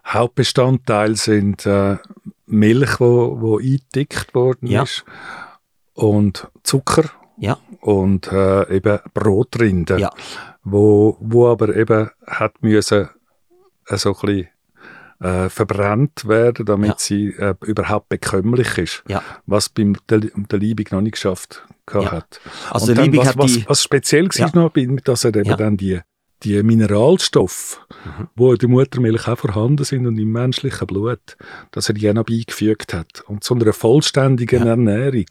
Hauptbestandteil 0.05 1.15
sind 1.15 1.65
äh, 1.65 1.97
Milch, 2.45 2.99
wo, 2.99 3.39
wo 3.39 3.57
eingedickt 3.59 4.33
worden 4.33 4.67
Ja. 4.67 4.83
ist 4.83 5.03
und 5.93 6.47
Zucker 6.63 7.05
Ja, 7.37 7.57
und 7.81 8.29
äh, 8.31 8.75
eben 8.75 8.99
Brotrinde, 9.13 9.99
Ja. 9.99 10.09
wo, 10.63 11.17
wo 11.21 11.47
aber 11.47 11.75
eben 11.75 12.09
hat 12.27 12.61
müssen 12.61 13.09
äh, 13.87 13.97
so 13.97 14.09
ein 14.09 14.15
bisschen 14.21 14.47
äh, 15.21 15.49
verbrannt 15.49 16.27
werden, 16.27 16.65
damit 16.65 16.89
Ja. 16.89 16.95
sie 16.97 17.27
äh, 17.29 17.53
überhaupt 17.65 18.09
bekömmlich 18.09 18.77
ist, 18.77 19.03
ja. 19.07 19.21
was 19.45 19.69
beim 19.69 19.97
der, 20.09 20.19
der 20.19 20.59
Liebig 20.59 20.91
noch 20.91 21.01
nicht 21.01 21.13
geschafft 21.13 21.65
Ja. 21.93 22.11
hat. 22.11 22.39
Also 22.69 22.93
dann, 22.93 23.15
was, 23.17 23.27
hat 23.27 23.37
was, 23.37 23.53
die... 23.53 23.65
was 23.67 23.83
speziell 23.83 24.27
war 24.29 24.55
noch, 24.55 24.71
dass 25.03 25.23
er 25.25 25.35
eben 25.35 25.57
dann 25.57 25.75
die, 25.77 25.99
die 26.43 26.63
Mineralstoffe, 26.63 27.85
Mhm. 28.05 28.27
wo 28.35 28.53
in 28.53 28.59
der 28.59 28.69
Muttermilch 28.69 29.27
auch 29.27 29.37
vorhanden 29.39 29.83
sind 29.83 30.07
und 30.07 30.17
im 30.17 30.31
menschlichen 30.31 30.87
Blut, 30.87 31.35
dass 31.71 31.89
er 31.89 31.95
die 31.95 32.13
noch 32.13 32.23
beigefügt 32.23 32.93
hat. 32.93 33.21
Und 33.27 33.43
zu 33.43 33.55
einer 33.55 33.73
vollständigen. 33.73 34.65
Ernährung 34.65 35.25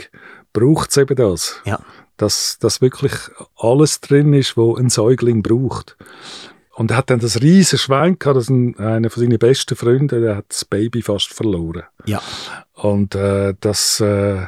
braucht 0.52 0.90
es 0.90 0.98
eben 0.98 1.16
das. 1.16 1.62
Ja. 1.64 1.78
Dass, 2.18 2.58
dass 2.58 2.82
wirklich 2.82 3.12
alles 3.56 4.00
drin 4.00 4.34
ist, 4.34 4.56
wo 4.58 4.76
ein 4.76 4.90
Säugling 4.90 5.42
braucht. 5.42 5.96
Und 6.78 6.92
er 6.92 6.98
hat 6.98 7.10
dann 7.10 7.18
das 7.18 7.42
riesige 7.42 7.76
Schwein 7.76 8.20
gehabt, 8.20 8.36
das 8.36 8.48
ein, 8.48 8.78
einer 8.78 9.10
von 9.10 9.20
seinen 9.20 9.40
besten 9.40 9.74
Freunden, 9.74 10.22
der 10.22 10.36
hat 10.36 10.44
das 10.48 10.64
Baby 10.64 11.02
fast 11.02 11.34
verloren. 11.34 11.82
Ja. 12.06 12.22
Und 12.74 13.16
äh, 13.16 13.54
das, 13.58 13.98
äh, 13.98 14.46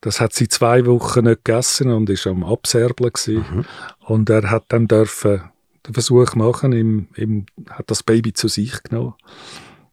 das 0.00 0.20
hat 0.20 0.32
sie 0.32 0.46
zwei 0.46 0.86
Wochen 0.86 1.24
nicht 1.24 1.44
gegessen 1.44 1.90
und 1.90 2.08
ist 2.08 2.28
am 2.28 2.44
Abserbeln 2.44 3.12
gewesen. 3.12 3.66
Und 3.98 4.30
er 4.30 4.48
hat 4.48 4.66
dann 4.68 4.86
dürfen 4.86 5.42
den 5.84 5.92
Versuch 5.92 6.36
machen, 6.36 6.70
im, 6.70 7.08
im, 7.16 7.46
hat 7.68 7.90
das 7.90 8.04
Baby 8.04 8.32
zu 8.32 8.46
sich 8.46 8.80
genommen 8.84 9.14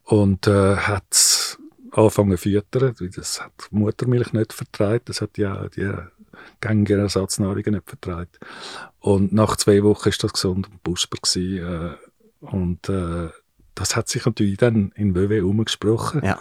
und 0.04 0.46
äh, 0.46 0.76
hat 0.76 1.06
es 1.10 1.58
angefangen 1.92 2.38
zu 2.38 2.50
füttern, 2.50 2.94
weil 3.00 3.10
das 3.10 3.42
hat 3.42 3.52
die 3.72 3.76
Muttermilch 3.76 4.32
nicht 4.34 4.54
vertreibt, 4.54 5.10
das 5.10 5.22
hat 5.22 5.40
ja 5.40 5.70
die 5.70 5.92
gängigen 6.62 7.00
Ersatznahrungen 7.00 7.74
nicht 7.74 7.90
vertreibt. 7.90 8.40
Und 9.00 9.34
nach 9.34 9.56
zwei 9.58 9.84
Wochen 9.84 10.10
ist 10.10 10.24
das 10.24 10.34
gesund 10.34 10.68
und 10.70 10.84
busper 10.84 11.18
gewesen, 11.22 11.66
äh, 11.66 11.96
und 12.46 12.90
äh, 12.90 13.30
das 13.74 13.96
hat 13.96 14.08
sich 14.08 14.26
natürlich 14.26 14.58
dann 14.58 14.92
in 14.96 15.16
WW 15.16 15.42
umgesprochen. 15.42 16.22
Ja. 16.24 16.40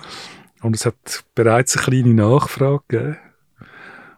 Und 0.63 0.77
es 0.77 0.87
hat 0.87 1.25
bereits 1.35 1.77
eine 1.77 1.85
kleine 1.85 2.15
Nachfrage 2.15 2.83
gegeben. 2.89 3.17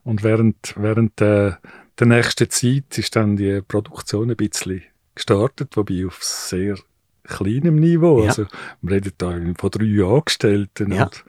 Und 0.05 0.23
während, 0.23 0.75
während 0.77 1.21
äh, 1.21 1.53
der 1.99 2.07
nächsten 2.07 2.51
Zeit 2.51 2.99
ist 2.99 3.17
dann 3.17 3.37
die 3.37 3.63
Produktion 3.63 4.31
ein 4.31 4.37
bisschen 4.37 4.83
gestartet, 5.15 5.77
wobei 5.77 6.07
auf 6.07 6.23
sehr 6.23 6.77
kleinem 7.25 7.77
Niveau. 7.77 8.21
Ja. 8.23 8.29
Also, 8.29 8.47
wir 8.83 8.97
reden 8.97 9.13
da 9.19 9.33
von 9.59 9.71
drei 9.71 10.05
Angestellten 10.05 10.93
Ja. 10.93 11.05
und, 11.05 11.25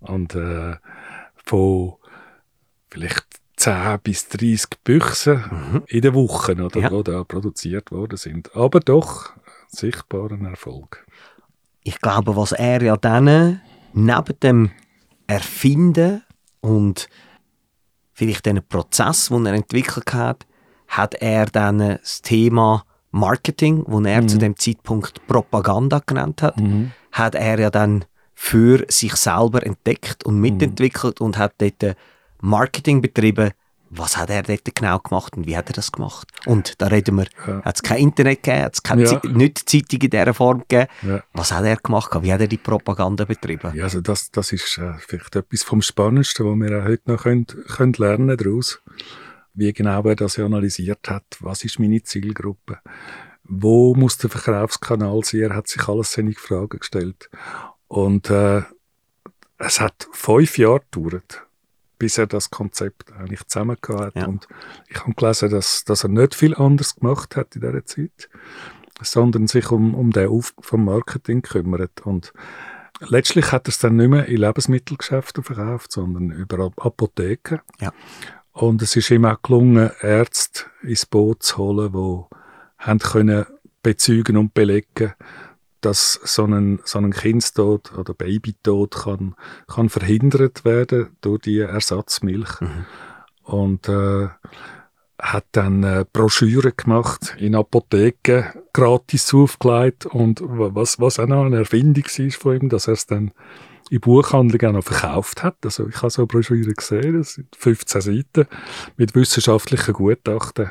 und 0.00 0.34
äh, 0.34 0.76
von 1.44 1.94
vielleicht 2.90 3.26
10 3.60 3.98
bis 4.02 4.28
30 4.28 4.68
Büchsen 4.84 5.82
in 5.88 6.00
der 6.00 6.14
Woche, 6.14 6.52
oder, 6.52 6.78
Mhm. 6.78 6.82
Ja. 6.82 6.88
die 6.90 7.02
da 7.10 7.24
produziert 7.24 7.90
worden 7.92 8.16
sind. 8.16 8.54
Aber 8.56 8.80
doch 8.80 9.30
sichtbaren 9.68 10.44
Erfolg. 10.46 11.06
ich 11.82 11.98
glaube, 12.00 12.36
was 12.36 12.52
er 12.52 12.82
ja 12.82 12.96
dann 12.96 13.60
neben 13.94 14.40
dem 14.42 14.70
Erfinden 15.26 16.22
und 16.60 17.08
vielleicht 18.12 18.44
den 18.46 18.60
Prozess, 18.68 19.28
den 19.28 19.46
er 19.46 19.54
entwickelt 19.54 20.12
hat, 20.12 20.46
hat 20.88 21.14
er 21.14 21.46
dann 21.46 21.78
das 21.78 22.20
Thema 22.22 22.84
Marketing, 23.12 23.84
wo 23.86 24.00
er 24.00 24.22
Mhm. 24.22 24.28
zu 24.28 24.38
dem 24.38 24.56
Zeitpunkt 24.56 25.26
Propaganda 25.26 26.00
genannt 26.04 26.42
hat, 26.42 26.58
Mhm. 26.60 26.92
hat 27.12 27.34
er 27.34 27.58
ja 27.58 27.70
dann 27.70 28.04
für 28.34 28.84
sich 28.88 29.14
selber 29.16 29.64
entdeckt 29.64 30.24
und 30.24 30.38
mitentwickelt 30.40 31.20
und 31.20 31.38
hat 31.38 31.54
dort 31.58 31.96
Marketing 32.40 33.00
betrieben. 33.00 33.50
Was 33.92 34.16
hat 34.16 34.30
er 34.30 34.44
dort 34.44 34.72
genau 34.72 35.00
gemacht 35.00 35.36
und 35.36 35.48
wie 35.48 35.56
hat 35.56 35.68
er 35.68 35.72
das 35.72 35.90
gemacht? 35.90 36.28
Und 36.46 36.80
da 36.80 36.86
reden 36.86 37.16
wir, 37.16 37.26
Ja. 37.44 37.60
hat 37.64 37.74
es 37.74 37.82
kein 37.82 37.98
Internet 38.02 38.44
gegeben, 38.44 38.62
hat 38.66 38.74
es 38.74 38.82
keine 38.84 39.02
Ja. 39.02 39.20
Nicht 39.24 39.68
Zeitung 39.68 40.00
in 40.02 40.10
dieser 40.10 40.32
Form 40.32 40.60
gegeben. 40.68 40.86
Ja. 41.02 41.24
Was 41.32 41.50
hat 41.50 41.64
er 41.64 41.74
gemacht? 41.76 42.10
Wie 42.22 42.32
hat 42.32 42.40
er 42.40 42.46
die 42.46 42.56
Propaganda 42.56 43.24
betrieben? 43.24 43.74
Ja, 43.74 43.84
also 43.84 44.00
das, 44.00 44.30
das 44.30 44.52
ist 44.52 44.78
äh, 44.78 44.92
vielleicht 44.98 45.34
etwas 45.34 45.64
vom 45.64 45.82
Spannendsten, 45.82 46.46
was 46.46 46.70
wir 46.70 46.78
auch 46.80 46.84
heute 46.84 47.10
noch 47.10 47.22
können, 47.24 47.46
können 47.46 47.92
lernen 47.98 48.36
daraus. 48.36 48.80
Wie 49.54 49.72
genau 49.72 50.02
er 50.04 50.14
das 50.14 50.38
analysiert 50.38 51.10
hat. 51.10 51.24
Was 51.40 51.64
ist 51.64 51.80
meine 51.80 52.00
Zielgruppe? 52.00 52.78
Wo 53.42 53.96
muss 53.96 54.18
der 54.18 54.30
Verkaufskanal 54.30 55.24
sein? 55.24 55.40
Er 55.40 55.56
hat 55.56 55.66
sich 55.66 55.88
alles 55.88 56.12
seine 56.12 56.32
Fragen 56.34 56.78
gestellt. 56.78 57.28
Und 57.88 58.30
äh, 58.30 58.62
es 59.58 59.80
hat 59.80 60.06
fünf 60.12 60.56
Jahre 60.58 60.82
gedauert, 60.92 61.42
bis 62.00 62.18
er 62.18 62.26
das 62.26 62.50
Konzept 62.50 63.12
eigentlich 63.12 63.46
zusammengehabt 63.46 64.16
hat. 64.16 64.16
Ja. 64.16 64.26
Und 64.26 64.48
ich 64.88 64.98
habe 64.98 65.14
gelesen, 65.14 65.50
dass, 65.50 65.84
dass 65.84 66.02
er 66.02 66.08
nicht 66.08 66.34
viel 66.34 66.56
anders 66.56 66.96
gemacht 66.96 67.36
hat 67.36 67.54
in 67.54 67.60
dieser 67.60 67.84
Zeit, 67.84 68.28
sondern 69.00 69.46
sich 69.46 69.70
um, 69.70 69.94
um 69.94 70.10
den 70.10 70.28
Auf 70.28 70.54
vom 70.60 70.84
Marketing 70.84 71.42
kümmert. 71.42 72.00
Und 72.04 72.32
letztlich 73.00 73.52
hat 73.52 73.68
er 73.68 73.70
es 73.70 73.78
dann 73.78 73.96
nicht 73.96 74.08
mehr 74.08 74.26
in 74.26 74.38
Lebensmittelgeschäften 74.38 75.44
verkauft, 75.44 75.92
sondern 75.92 76.30
über 76.30 76.64
Ap- 76.64 76.84
Apotheken. 76.84 77.60
Ja. 77.78 77.92
Und 78.52 78.82
es 78.82 78.96
ist 78.96 79.10
ihm 79.10 79.26
auch 79.26 79.40
gelungen, 79.42 79.90
Ärzte 80.00 80.64
ins 80.82 81.06
Boot 81.06 81.42
zu 81.42 81.58
holen, 81.58 81.92
die 81.92 82.36
haben 82.78 82.98
können 82.98 83.46
bezeugen 83.82 84.36
und 84.38 84.54
belegen, 84.54 85.12
dass 85.80 86.20
so 86.24 86.44
ein, 86.44 86.80
so 86.84 86.98
ein 86.98 87.12
Kindstod 87.12 87.92
oder 87.96 88.14
Babytod 88.14 88.94
kann, 88.94 89.34
kann 89.66 89.88
verhindert 89.88 90.64
werden 90.64 91.16
durch 91.20 91.42
die 91.42 91.58
Ersatzmilch. 91.60 92.60
Mhm. 92.60 92.86
Und 93.42 93.88
äh, 93.88 94.28
hat 95.20 95.44
dann 95.52 95.82
äh, 95.82 96.04
Broschüren 96.10 96.72
gemacht 96.76 97.34
in 97.38 97.54
Apotheken, 97.54 98.44
gratis 98.72 99.34
aufgelegt 99.34 100.06
und 100.06 100.40
wa- 100.40 100.70
was, 100.72 100.98
was 100.98 101.18
auch 101.18 101.26
noch 101.26 101.44
eine 101.44 101.58
Erfindung 101.58 102.04
war 102.04 102.30
von 102.30 102.56
ihm, 102.56 102.68
dass 102.68 102.86
er 102.86 102.94
es 102.94 103.06
dann 103.06 103.32
in 103.90 104.00
Buchhandlungen 104.00 104.76
auch 104.76 104.80
noch 104.80 104.84
verkauft 104.84 105.42
hat. 105.42 105.56
Also 105.64 105.88
ich 105.88 105.96
habe 105.96 106.10
so 106.10 106.26
Broschüren 106.26 106.72
gesehen, 106.74 107.18
das 107.18 107.34
sind 107.34 107.54
15 107.56 108.00
Seiten 108.00 108.46
mit 108.96 109.14
wissenschaftlichen 109.14 109.94
Gutachten 109.94 110.70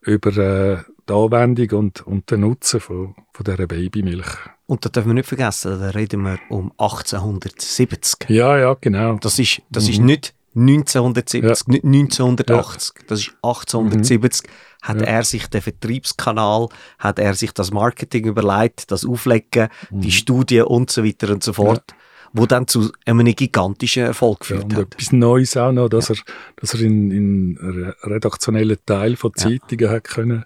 über 0.00 0.36
äh, 0.36 0.78
die 1.08 1.12
Anwendung 1.12 1.78
und, 1.78 2.06
und 2.06 2.30
den 2.30 2.40
Nutzen 2.40 2.80
von, 2.80 3.14
von 3.32 3.44
dieser 3.44 3.66
Babymilch. 3.66 4.26
Und 4.66 4.84
da 4.84 4.88
dürfen 4.88 5.08
wir 5.08 5.14
nicht 5.14 5.28
vergessen, 5.28 5.78
da 5.80 5.90
reden 5.90 6.22
wir 6.22 6.38
um 6.48 6.72
1870. 6.78 8.28
Ja, 8.30 8.56
ja, 8.58 8.76
genau. 8.80 9.16
Das 9.20 9.38
ist, 9.38 9.62
das 9.70 9.84
Mhm. 9.84 9.90
ist 9.90 9.98
nicht 10.00 10.34
1970, 10.54 11.66
nicht 11.68 11.84
1980, 11.84 13.06
das 13.06 13.20
ist 13.20 13.34
1870. 13.42 14.48
Hat 14.82 15.00
Ja. 15.00 15.06
er 15.06 15.22
sich 15.24 15.46
den 15.46 15.62
Vertriebskanal, 15.62 16.68
hat 16.98 17.18
er 17.18 17.34
sich 17.34 17.52
das 17.52 17.70
Marketing 17.70 18.26
überlegt, 18.26 18.90
das 18.90 19.04
Auflegen, 19.06 19.68
die 19.90 20.10
Studie 20.10 20.60
und 20.62 20.90
so 20.90 21.04
weiter 21.04 21.32
und 21.32 21.42
so 21.42 21.52
fort, 21.52 21.94
wo 22.32 22.46
dann 22.46 22.66
zu 22.66 22.90
einem 23.06 23.26
gigantischen 23.34 24.02
Erfolg 24.04 24.38
Ja, 24.50 24.56
geführt 24.56 24.64
und 24.64 24.76
hat. 24.76 24.94
etwas 24.94 25.12
Neues 25.12 25.56
auch 25.56 25.70
noch, 25.72 25.88
dass 25.88 26.10
er, 26.10 26.16
dass 26.56 26.74
er 26.74 26.80
in, 26.80 27.10
in 27.10 27.94
redaktionellen 28.02 28.78
Teil 28.84 29.16
von 29.16 29.32
Ja. 29.36 29.42
Zeitungen 29.44 29.90
hat 29.90 30.04
können, 30.04 30.44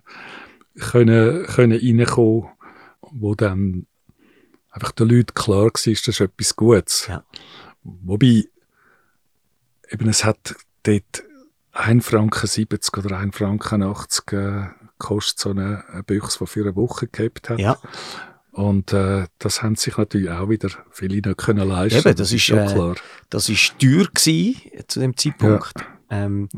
können, 0.78 1.46
können 1.46 1.78
reinkommen, 1.78 2.48
wo 3.00 3.34
dann 3.34 3.86
einfach 4.70 4.92
den 4.92 5.08
Leuten 5.08 5.34
klar 5.34 5.64
war, 5.64 5.70
das 5.70 5.86
ist 5.86 6.20
etwas 6.20 6.56
Gutes. 6.56 7.06
Ja. 7.08 7.24
Wobei, 7.82 8.44
eben, 9.90 10.08
es 10.08 10.24
hat 10.24 10.54
dort 10.82 11.24
1 11.72 12.06
Franken 12.06 12.46
70 12.46 12.96
oder 12.98 13.18
1 13.18 13.36
Franken 13.36 13.82
80 13.82 14.32
äh, 14.32 14.66
kostet 14.98 15.38
so 15.38 15.50
eine, 15.50 15.84
eine 15.88 16.02
Büchse, 16.02 16.38
die 16.40 16.46
für 16.46 16.62
eine 16.62 16.76
Woche 16.76 17.06
gehabt 17.06 17.50
hat. 17.50 17.58
Ja, 17.58 17.78
Und 18.52 18.92
äh, 18.92 19.26
das 19.38 19.62
haben 19.62 19.76
sich 19.76 19.96
natürlich 19.96 20.30
auch 20.30 20.48
wieder 20.48 20.70
viele 20.90 21.14
nicht 21.16 21.38
können 21.38 21.68
leisten. 21.68 21.98
Eben, 21.98 22.16
das 22.16 22.32
ist, 22.32 22.42
schon 22.42 22.58
äh, 22.58 22.66
klar. 22.66 22.96
das 23.30 23.48
war 23.48 23.78
teuer 23.78 24.06
gewesen, 24.12 24.56
zu 24.88 25.00
dem 25.00 25.16
Zeitpunkt. 25.16 25.74
Ähm, 26.08 26.48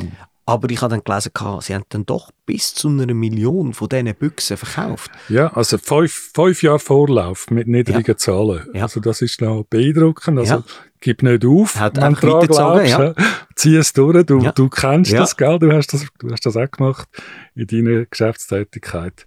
aber 0.49 0.71
ich 0.71 0.81
habe 0.81 0.91
dann 0.95 1.05
gelesen, 1.05 1.31
sie 1.61 1.75
haben 1.75 1.85
dann 1.91 2.07
doch 2.07 2.31
bis 2.47 2.73
zu 2.75 2.89
einer 2.89 3.13
Million 3.13 3.75
von 3.75 3.89
diesen 3.89 4.15
Büchsen 4.15 4.57
verkauft. 4.57 5.11
Ja, 5.29 5.49
also 5.53 5.77
fünf, 5.77 6.31
fünf 6.35 6.63
Jahre 6.63 6.79
Vorlauf 6.79 7.51
mit 7.51 7.69
niedrigen 7.69 8.17
Zahlen. 8.17 8.67
Ja. 8.73 8.83
Also 8.85 9.01
das 9.01 9.21
ist 9.21 9.43
noch 9.43 9.65
beeindruckend. 9.69 10.39
Also 10.39 10.55
Ja. 10.55 10.65
gib 11.01 11.23
nicht 11.23 11.45
auf, 11.45 11.79
Hat 11.79 11.97
wenn 12.01 12.15
du 12.15 12.21
dran 12.21 12.47
glaubst, 12.47 12.89
ja. 12.89 13.15
zieh 13.57 13.77
es 13.77 13.93
durch. 13.93 14.25
Du, 14.25 14.39
Ja. 14.41 14.53
du 14.53 14.71
kennst 14.71 15.13
Ja. 15.13 15.21
das, 15.21 15.37
gell? 15.37 15.59
Du 15.59 15.71
hast 15.71 15.93
das, 15.93 16.07
du 16.19 16.31
hast 16.31 16.47
das 16.47 16.57
auch 16.57 16.71
gemacht 16.71 17.07
in 17.55 17.67
deiner 17.67 18.07
Geschäftstätigkeit. 18.07 19.27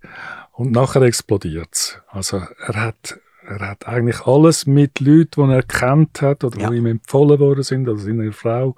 Und 0.53 0.71
nachher 0.71 1.03
explodiert 1.03 1.69
es. 1.71 1.99
Also 2.09 2.41
er 2.65 2.75
hat, 2.81 3.19
er 3.47 3.59
hat 3.59 3.87
eigentlich 3.87 4.21
alles 4.25 4.65
mit 4.65 4.99
Leuten, 4.99 5.47
die 5.47 5.53
er 5.53 5.63
kennt 5.63 6.21
hat 6.23 6.43
oder 6.43 6.59
Ja. 6.59 6.69
die 6.71 6.77
ihm 6.77 6.87
empfohlen 6.87 7.39
worden 7.39 7.61
sind, 7.63 7.87
also 7.87 8.03
seiner 8.05 8.31
Frau, 8.31 8.75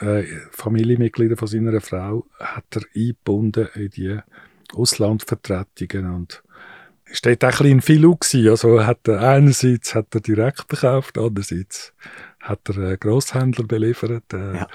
äh, 0.00 0.24
Familienmitglieder 0.52 1.36
von 1.36 1.48
seiner 1.48 1.80
Frau, 1.80 2.26
hat 2.38 2.64
er 2.74 2.82
eingebunden 2.94 3.68
in 3.74 3.90
die 3.90 4.18
Auslandvertretungen 4.74 6.12
und 6.14 6.42
dort 7.22 7.44
auch 7.44 7.48
ein 7.48 7.50
bisschen 7.50 7.70
ein 7.78 7.80
Filou 7.82 8.16
gewesen. 8.16 8.48
Also 8.48 8.84
hat 8.84 9.06
er 9.08 9.20
einerseits 9.20 9.94
hat 9.94 10.14
er 10.14 10.20
direkt 10.20 10.64
verkauft, 10.68 11.18
andererseits 11.18 11.92
hat 12.40 12.60
er 12.68 12.92
äh, 12.92 12.96
Grosshändler 12.96 13.64
beliefert. 13.64 14.24
Äh, 14.32 14.56
Ja. 14.56 14.66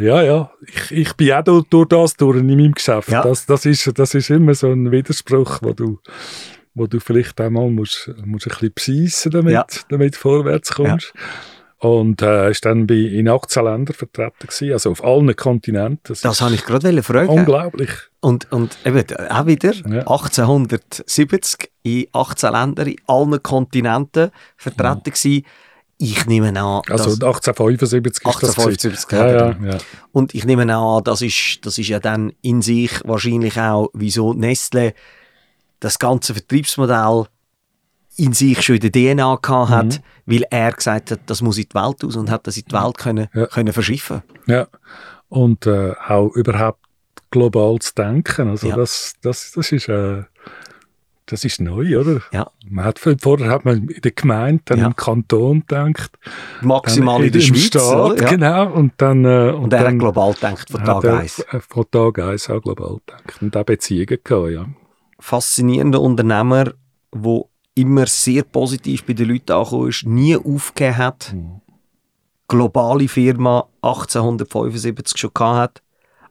ja, 0.00 0.22
ja, 0.22 0.50
ich, 0.66 0.90
ich 0.92 1.12
bin 1.14 1.32
auch 1.32 1.42
durch, 1.44 1.64
durch 1.68 1.88
das 1.88 2.14
durch 2.16 2.38
in 2.38 2.46
meinem 2.46 2.72
Geschäft. 2.72 3.08
Ja. 3.08 3.22
Das, 3.22 3.46
das, 3.46 3.64
ist, 3.66 3.90
das 3.98 4.14
ist 4.14 4.30
immer 4.30 4.54
so 4.54 4.70
ein 4.72 4.90
Widerspruch, 4.90 5.60
wo 5.62 5.72
du, 5.72 6.00
wo 6.74 6.86
du 6.86 7.00
vielleicht 7.00 7.40
einmal 7.40 7.70
musst, 7.70 8.10
musst 8.24 8.46
ein 8.46 8.70
bisschen 8.72 8.72
beseissen, 8.74 9.30
damit, 9.32 9.52
Ja. 9.52 9.66
damit 9.88 10.14
du 10.14 10.18
vorwärts 10.18 10.72
kommst. 10.72 11.12
Und 11.84 12.22
äh, 12.22 12.50
ist 12.50 12.64
dann 12.64 12.86
bei, 12.86 12.94
in 12.94 13.28
18 13.28 13.64
Ländern 13.64 13.94
vertreten 13.94 14.46
gewesen, 14.46 14.72
also 14.72 14.90
auf 14.92 15.04
allen 15.04 15.34
Kontinenten. 15.36 16.00
Das, 16.04 16.20
Das 16.22 16.40
wollte 16.40 16.54
ich 16.54 16.64
gerade 16.64 17.02
fragen. 17.02 17.28
unglaublich. 17.28 17.90
Und, 18.20 18.50
und 18.52 18.76
eben 18.84 19.04
auch 19.28 19.46
wieder 19.46 19.72
Ja. 19.74 20.06
1870 20.06 21.70
in 21.82 22.06
18 22.12 22.52
Ländern, 22.52 22.86
in 22.88 22.96
allen 23.06 23.42
Kontinenten 23.42 24.30
vertreten 24.56 25.02
gewesen. 25.04 25.44
Ich 25.98 26.26
nehme 26.26 26.48
an, 26.48 26.82
Also 26.90 27.14
dass, 27.16 27.22
1875 27.22 28.24
ist 28.26 28.42
das 28.42 28.58
1875 28.58 29.08
gewesen. 29.08 29.22
hat 29.24 29.30
ja, 29.62 29.66
ja, 29.66 29.72
ja. 29.74 29.78
und 30.12 30.34
ich 30.34 30.44
nehme 30.44 30.74
an, 30.74 31.04
das 31.04 31.22
ist, 31.22 31.60
das 31.62 31.78
ist 31.78 31.88
ja 31.88 32.00
dann 32.00 32.32
in 32.42 32.62
sich 32.62 32.90
wahrscheinlich 33.04 33.58
auch, 33.60 33.90
wieso 33.92 34.32
Nestle 34.34 34.94
das 35.80 35.98
ganze 35.98 36.34
Vertriebsmodell 36.34 37.26
in 38.16 38.32
sich 38.32 38.62
schon 38.62 38.76
in 38.76 38.80
der 38.80 38.92
DNA 38.92 39.38
gehabt 39.42 39.70
hat, 39.70 39.86
Mhm. 39.86 40.32
weil 40.32 40.42
er 40.50 40.72
gesagt 40.72 41.10
hat, 41.10 41.20
das 41.26 41.42
muss 41.42 41.58
in 41.58 41.66
die 41.68 41.74
Welt 41.74 42.04
aus 42.04 42.16
und 42.16 42.30
hat 42.30 42.46
das 42.46 42.56
in 42.56 42.64
die 42.68 42.72
Welt 42.72 42.98
können, 42.98 43.28
Ja. 43.34 43.46
können 43.46 43.72
verschiffen. 43.72 44.22
Ja, 44.46 44.66
und 45.28 45.66
äh, 45.66 45.92
auch 46.08 46.30
überhaupt 46.34 46.80
global 47.30 47.78
zu 47.80 47.92
denken. 47.94 48.48
Also 48.50 48.68
Ja. 48.68 48.76
das, 48.76 49.14
das, 49.22 49.52
das 49.52 49.72
ist 49.72 49.88
äh, 49.88 50.22
das 51.26 51.42
ist 51.42 51.58
neu, 51.58 51.98
oder? 51.98 52.20
Ja. 52.32 52.50
Man 52.68 52.84
hat, 52.84 52.98
vorher 52.98 53.48
hat 53.48 53.64
man 53.64 53.88
in 53.88 54.00
der 54.02 54.10
Gemeinde, 54.12 54.60
dann 54.66 54.78
Ja. 54.78 54.86
im 54.88 54.94
Kanton 54.94 55.60
gedacht, 55.60 56.12
Maximal 56.60 57.16
dann 57.16 57.26
in 57.28 57.32
der 57.32 57.40
Schweiz. 57.40 57.60
Staat? 57.64 58.20
Ja. 58.20 58.28
genau, 58.28 58.70
und 58.72 58.92
dann 58.98 59.24
äh, 59.24 59.50
Und 59.52 59.72
er 59.72 59.78
hat 59.80 59.86
dann 59.86 59.98
global 59.98 60.34
gedacht 60.34 60.70
von 60.70 60.80
hat 60.82 60.86
Tag 60.86 61.04
er, 61.04 61.16
1. 61.20 61.38
äh, 61.50 61.60
von 61.60 61.84
Tag 61.90 62.18
1 62.18 62.50
auch 62.50 62.60
global 62.60 62.98
gedacht 63.06 63.40
und 63.40 63.56
auch 63.56 63.64
Beziehungen 63.64 64.18
gehabt, 64.22 64.50
ja. 64.50 64.66
faszinierender 65.18 66.00
Unternehmer, 66.02 66.64
der 67.14 67.40
immer 67.74 68.06
sehr 68.06 68.42
positiv 68.44 69.04
bei 69.04 69.12
den 69.14 69.28
Leuten 69.30 69.52
angekommen 69.52 69.88
ist, 69.88 70.06
nie 70.06 70.36
aufgegeben 70.36 70.96
hat, 70.96 71.32
Mhm. 71.32 71.60
globale 72.48 73.08
Firma 73.08 73.66
1875 73.82 75.18
schon 75.18 75.30
gehabt 75.34 75.56
hat, 75.80 75.82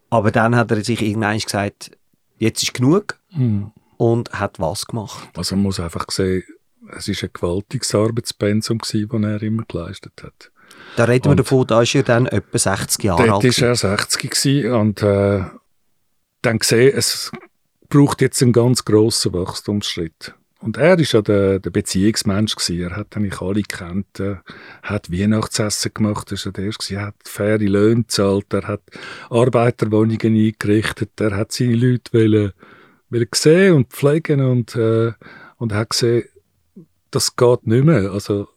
aber 0.10 0.32
dann 0.32 0.56
hat 0.56 0.72
er 0.72 0.84
sich 0.84 1.02
irgendwann 1.02 1.38
gesagt, 1.38 1.92
jetzt 2.38 2.64
ist 2.64 2.74
genug 2.74 3.20
Mhm. 3.32 3.72
und 3.98 4.32
hat 4.32 4.60
was 4.60 4.86
gemacht. 4.86 5.30
Also 5.36 5.56
man 5.56 5.64
muss 5.64 5.80
einfach 5.80 6.06
sehen, 6.12 6.44
es 6.96 7.08
ist 7.08 7.24
ein 7.24 7.30
gewaltiges 7.34 7.94
Arbeitspensum 7.96 8.78
gewesen, 8.78 9.10
das 9.10 9.22
er 9.42 9.42
immer 9.44 9.64
geleistet 9.68 10.14
hat. 10.24 10.52
Da 10.96 11.06
reden 11.06 11.26
wir 11.26 11.32
Und- 11.32 11.40
davon, 11.40 11.66
da 11.68 11.82
ist 11.82 11.96
er 11.96 12.04
dann 12.04 12.26
etwa 12.28 12.58
60 12.58 13.04
Jahre 13.04 13.28
Dort 13.28 13.44
alt. 13.46 13.62
war 13.62 13.68
er 13.70 13.76
60 13.76 14.30
gewesen 14.32 14.72
und 14.74 15.02
äh, 15.02 15.44
dann 16.42 16.60
gesehen, 16.60 16.94
es 16.96 17.32
braucht 17.90 18.22
jetzt 18.22 18.42
einen 18.44 18.54
ganz 18.54 18.84
grossen 18.86 19.34
Wachstumsschritt. 19.34 20.36
Und 20.64 20.78
er 20.78 20.98
war 20.98 21.04
ja 21.04 21.22
der, 21.22 21.60
der 21.60 21.70
Beziehungsmensch. 21.72 22.56
Gewesen. 22.56 22.82
Er 22.82 22.96
hat 22.96 23.18
eigentlich 23.18 23.42
alle 23.42 23.62
gekannt, 23.62 24.20
äh, 24.20 24.38
hat 24.82 25.12
Weihnachtsessen 25.12 25.94
gemacht, 25.94 26.32
er 26.32 26.38
war 26.38 26.46
ja 26.46 26.52
der 26.52 26.66
Erste, 26.66 26.96
er 26.96 27.06
hat 27.08 27.16
faire 27.26 27.58
Löhne 27.58 28.04
gezahlt, 28.04 28.54
er 28.54 28.68
hat 28.68 28.82
Arbeiterwohnungen 29.30 30.20
eingerichtet, 30.22 31.20
er 31.20 31.36
hat 31.36 31.52
seine 31.52 31.76
Leute 31.76 32.14
wollen, 32.14 32.54
will 33.10 33.28
sehen 33.36 33.74
und 33.74 33.90
pflegen 33.90 34.40
und, 34.40 34.76
äh, 34.76 35.12
und 35.58 35.74
hat 35.74 35.90
gesehen, 35.90 36.30
das 37.12 37.36
geht 37.36 37.68
nicht 37.68 37.84
mehr. 37.84 38.12
Also 38.12 38.48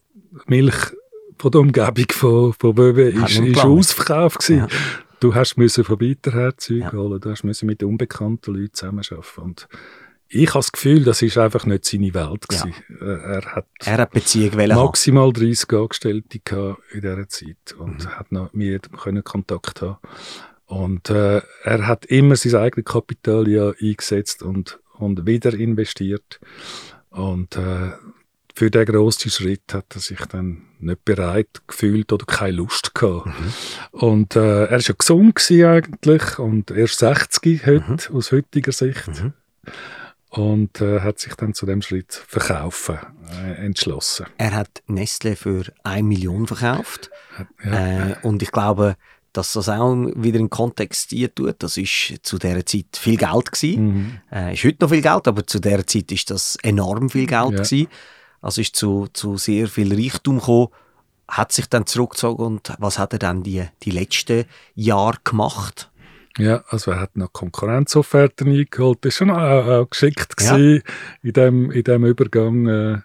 Milch 0.46 0.94
von 1.38 1.50
der 1.50 1.60
Umgebung 1.60 2.10
von, 2.12 2.52
von 2.52 2.78
Wöwe 2.78 3.10
ist, 3.10 3.38
ist 3.38 3.58
ausverkauft 3.58 4.38
gewesen. 4.38 4.58
Ja. 4.58 4.68
Du 5.18 5.34
hast 5.34 5.56
müssen 5.56 5.82
von 5.82 6.00
weiterherzeugen 6.00 6.82
ja. 6.82 6.92
holen, 6.92 7.20
du 7.20 7.30
hast 7.30 7.42
müssen 7.42 7.66
mit 7.66 7.82
unbekannten 7.82 8.54
Leuten 8.54 8.74
zusammenarbeiten. 8.74 9.40
Und 9.40 9.68
ich 10.28 10.48
habe 10.48 10.58
das 10.58 10.72
Gefühl, 10.72 11.04
das 11.04 11.22
ist 11.22 11.38
einfach 11.38 11.66
nicht 11.66 11.84
seine 11.84 12.12
Welt. 12.12 12.44
Ja. 12.50 12.66
Er 13.00 13.42
hat, 13.54 13.66
er 13.84 13.98
hat 13.98 14.10
Beziehung 14.10 14.56
maximal 14.68 15.32
30 15.32 15.72
Angestellte 15.72 16.40
in 16.92 17.00
dieser 17.00 17.28
Zeit 17.28 17.74
und 17.78 18.04
mhm. 18.04 18.08
hat 18.10 18.32
noch 18.32 18.52
mit 18.52 18.66
jedem 18.66 19.24
Kontakt 19.24 19.82
haben. 19.82 19.98
Und 20.66 21.10
äh, 21.10 21.42
er 21.62 21.86
hat 21.86 22.06
immer 22.06 22.34
sein 22.34 22.56
eigenes 22.56 22.86
Kapital 22.86 23.46
ja 23.48 23.72
eingesetzt 23.80 24.42
und, 24.42 24.80
und 24.94 25.26
wieder 25.26 25.54
investiert. 25.54 26.40
Und 27.10 27.56
äh, 27.56 27.92
für 28.52 28.70
den 28.70 28.86
grossen 28.86 29.30
Schritt 29.30 29.72
hat 29.74 29.94
er 29.94 30.00
sich 30.00 30.18
dann 30.26 30.62
nicht 30.80 31.04
bereit 31.04 31.62
gefühlt 31.68 32.12
oder 32.12 32.26
keine 32.26 32.56
Lust 32.56 32.94
gehabt. 32.94 33.26
Mhm. 33.26 33.52
Und 33.92 34.36
äh, 34.36 34.64
er 34.64 34.70
war 34.72 34.80
ja 34.80 34.94
gesund 34.98 35.40
eigentlich 35.50 36.38
und 36.38 36.70
erst 36.70 36.98
60 36.98 37.66
heute, 37.66 38.10
mhm. 38.10 38.16
aus 38.16 38.32
heutiger 38.32 38.72
Sicht. 38.72 39.08
Mhm. 39.08 39.32
Und 40.36 40.80
äh, 40.80 41.00
hat 41.00 41.18
sich 41.18 41.34
dann 41.34 41.54
zu 41.54 41.66
dem 41.66 41.82
Schritt 41.82 42.12
verkaufen 42.12 42.98
äh, 43.30 43.64
entschlossen. 43.64 44.26
Er 44.38 44.52
hat 44.52 44.82
Nestle 44.86 45.34
für 45.36 45.64
1 45.82 46.06
Million 46.06 46.46
verkauft. 46.46 47.10
Ja. 47.64 48.10
Äh, 48.10 48.16
und 48.22 48.42
ich 48.42 48.52
glaube, 48.52 48.96
dass 49.32 49.52
das 49.52 49.68
auch 49.68 49.94
wieder 50.14 50.38
in 50.38 50.50
Kontext 50.50 51.14
tut. 51.34 51.56
Das 51.58 51.76
ist 51.76 52.14
zu 52.22 52.38
dieser 52.38 52.64
Zeit 52.64 52.96
viel 52.96 53.16
Geld 53.16 53.52
gewesen. 53.52 53.86
Mhm. 53.86 54.18
Äh, 54.32 54.54
ist 54.54 54.64
heute 54.64 54.78
noch 54.80 54.90
viel 54.90 55.02
Geld, 55.02 55.28
aber 55.28 55.46
zu 55.46 55.58
dieser 55.58 55.86
Zeit 55.86 56.10
ist 56.12 56.30
das 56.30 56.56
enorm 56.62 57.10
viel 57.10 57.26
Geld 57.26 57.52
ja. 57.52 57.62
gewesen. 57.62 57.88
Also 58.40 58.60
ist 58.60 58.76
zu, 58.76 59.08
zu 59.12 59.36
sehr 59.36 59.68
viel 59.68 59.92
Reichtum 59.92 60.38
gekommen, 60.38 60.68
hat 61.28 61.52
sich 61.52 61.66
dann 61.66 61.86
zurückgezogen 61.86 62.44
und 62.44 62.72
was 62.78 62.98
hat 62.98 63.12
er 63.12 63.18
dann 63.18 63.42
die, 63.42 63.64
die 63.82 63.90
letzten 63.90 64.44
Jahre 64.74 65.18
gemacht? 65.24 65.90
Ja, 66.38 66.62
also 66.68 66.90
er 66.90 67.00
hat 67.00 67.16
noch 67.16 67.32
Konkurrenzofferten 67.32 68.48
eingeholt. 68.48 68.98
Das 69.02 69.20
war 69.20 69.26
schon 69.26 69.30
auch, 69.30 69.66
auch 69.66 69.90
geschickt 69.90 70.34
ja. 70.40 70.56
in, 70.56 70.82
dem, 71.22 71.70
in 71.70 71.84
dem 71.84 72.04
Übergang. 72.04 72.66
Äh, 72.66 72.98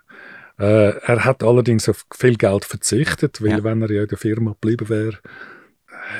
äh, 0.59 0.97
er 1.05 1.25
hat 1.25 1.43
allerdings 1.43 1.87
auf 1.87 2.05
viel 2.13 2.35
Geld 2.35 2.65
verzichtet, 2.65 3.41
weil 3.41 3.49
ja. 3.51 3.63
wenn 3.63 3.81
er 3.81 3.91
ja 3.91 4.01
in 4.03 4.07
der 4.07 4.17
Firma 4.17 4.51
geblieben 4.51 4.89
wäre, 4.89 5.17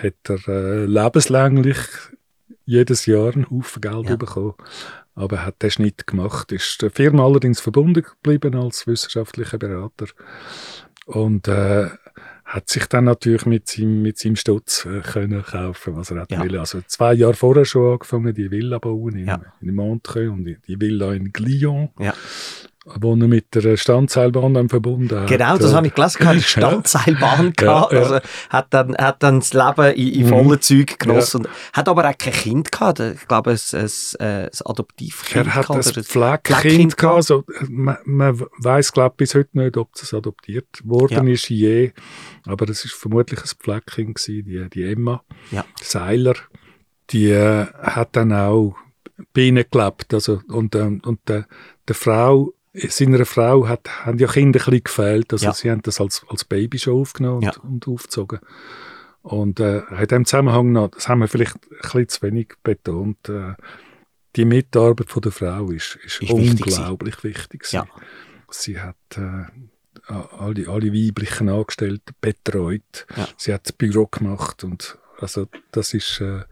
hätte 0.02 0.40
er 0.48 0.54
äh, 0.54 0.86
lebenslänglich 0.86 1.78
jedes 2.66 3.06
Jahr 3.06 3.34
einen 3.34 3.50
Haufen 3.50 3.82
Geld 3.82 4.10
ja. 4.10 4.16
bekommen. 4.16 4.56
Aber 5.14 5.38
er 5.38 5.46
hat 5.48 5.62
den 5.62 5.72
Schnitt 5.72 6.08
gemacht, 6.08 6.52
ist 6.54 6.82
der 6.82 6.90
Firma 6.90 7.26
allerdings 7.26 7.60
verbunden 7.60 8.04
geblieben 8.04 8.56
als 8.56 8.88
wissenschaftlicher 8.88 9.58
Berater 9.58 10.08
und 11.06 11.48
äh, 11.48 11.90
hat 12.52 12.70
sich 12.70 12.86
dann 12.88 13.06
natürlich 13.06 13.46
mit 13.46 13.68
seinem, 13.68 14.02
mit 14.02 14.18
seinem 14.18 14.36
Stutz 14.36 14.86
äh, 14.86 15.00
können 15.02 15.42
kaufen, 15.42 15.96
was 15.96 16.12
er 16.12 16.22
hat 16.22 16.32
ja. 16.32 16.44
will. 16.44 16.58
Also 16.58 16.82
zwei 16.86 17.14
Jahre 17.14 17.34
vorher 17.34 17.66
schon 17.66 17.94
angefangen, 17.94 18.34
die 18.34 18.52
Villa 18.52 18.78
bauen 18.78 19.16
in, 19.16 19.28
ja. 19.28 19.42
in 19.62 19.74
Montreux 19.74 20.30
und 20.30 20.44
die 20.46 20.82
Villa 20.82 21.14
in 21.14 21.32
Glion. 21.32 21.90
Ja 22.00 22.14
wo 22.84 23.14
er 23.14 23.28
mit 23.28 23.54
der 23.54 23.78
Standseilbahn 23.78 24.68
verbunden 24.68 25.22
hat. 25.22 25.28
Genau, 25.28 25.56
das 25.56 25.74
habe 25.74 25.88
ich 25.88 25.94
gelesen, 25.94 26.28
eine 26.28 26.42
Standseilbahn 26.42 27.54
gehabt. 27.54 27.92
Ja, 27.92 27.98
ja. 27.98 28.04
Also 28.04 28.20
hat 28.50 28.68
dann, 28.72 28.96
hat 28.98 29.22
dann 29.22 29.40
das 29.40 29.54
Leben 29.54 29.94
in, 29.94 30.14
in 30.22 30.28
vollen 30.28 30.48
mhm. 30.48 30.62
Zügen 30.62 30.96
genossen. 30.98 31.44
Ja. 31.44 31.50
Hat 31.74 31.88
aber 31.88 32.10
auch 32.10 32.18
kein 32.18 32.34
Kind 32.34 32.72
gehabt. 32.72 33.00
Ich 33.00 33.28
glaube, 33.28 33.52
ein, 33.52 33.80
ein, 33.80 33.90
ein 34.20 34.50
Adoptivkind. 34.66 35.48
Er 35.48 35.56
hat 35.56 35.70
ein 35.70 35.84
Pflegekind 35.84 36.98
gehabt. 36.98 37.16
Also, 37.18 37.44
man, 37.70 37.98
man 38.06 38.42
weiss, 38.58 38.92
glaube 38.92 39.14
bis 39.16 39.36
heute 39.36 39.60
nicht, 39.60 39.78
ob 39.78 39.90
es 39.94 40.14
adoptiert 40.14 40.82
worden 40.84 41.28
ist 41.28 41.50
je. 41.50 41.92
Aber 42.48 42.68
es 42.68 42.84
ist 42.84 42.94
vermutlich 42.94 43.42
ein 43.42 43.50
Pflegekind 43.60 44.26
die, 44.28 44.70
die 44.70 44.84
Emma 44.84 45.24
Seiler. 45.82 46.36
Die 47.12 47.30
äh, 47.30 47.68
hat 47.80 48.16
dann 48.16 48.34
auch 48.34 48.76
bei 49.34 49.42
ihnen 49.42 49.66
gelebt. 49.70 50.14
Also, 50.16 50.42
und, 50.48 50.74
ähm, 50.76 51.02
und 51.06 51.20
der, 51.28 51.46
der 51.88 51.96
Frau 51.96 52.54
seiner 52.74 53.26
Frau 53.26 53.68
hat, 53.68 54.06
haben 54.06 54.18
ja 54.18 54.28
Kinder 54.28 54.66
ein 54.68 54.84
gefehlt. 54.84 55.34
Also 55.34 55.48
ja. 55.48 55.54
sie 55.54 55.72
haben 55.72 55.82
das 55.82 56.00
als, 56.00 56.24
als 56.30 56.46
Baby 56.46 56.80
schon 56.80 57.02
aufgenommen 57.02 57.38
und, 57.38 57.56
ja. 57.56 57.62
und 57.62 57.88
aufgezogen. 57.88 58.40
Und 59.22 59.60
äh, 59.60 59.82
in 60.00 60.08
dem 60.08 60.26
Zusammenhang 60.26 60.72
noch, 60.72 60.90
das 60.90 61.08
haben 61.08 61.20
wir 61.20 61.28
vielleicht 61.28 61.56
ein 61.56 61.78
bisschen 61.82 62.10
zu 62.10 62.22
wenig 62.24 62.54
betont, 62.64 63.30
äh, 63.30 63.54
die 64.36 64.46
Mitarbeit 64.46 65.10
von 65.10 65.22
der 65.22 65.32
Frau 65.32 65.70
ist, 65.70 65.98
ist, 66.06 66.22
ist 66.22 66.32
unglaublich 66.32 67.24
wichtig. 67.24 67.64
wichtig 67.64 67.72
ja. 67.74 67.86
Sie 68.50 68.80
hat 68.80 68.96
äh, 69.18 69.46
alle, 70.08 70.68
alle 70.68 70.94
weiblichen 70.94 71.50
Angestellten 71.50 72.16
betreut. 72.20 73.06
Ja. 73.16 73.28
Sie 73.38 73.54
hat 73.54 73.66
das 73.66 73.74
Büro 73.74 74.08
gemacht 74.08 74.64
und 74.64 74.98
also 75.20 75.48
das 75.72 75.94
ist 75.94 76.20
äh, 76.22 76.44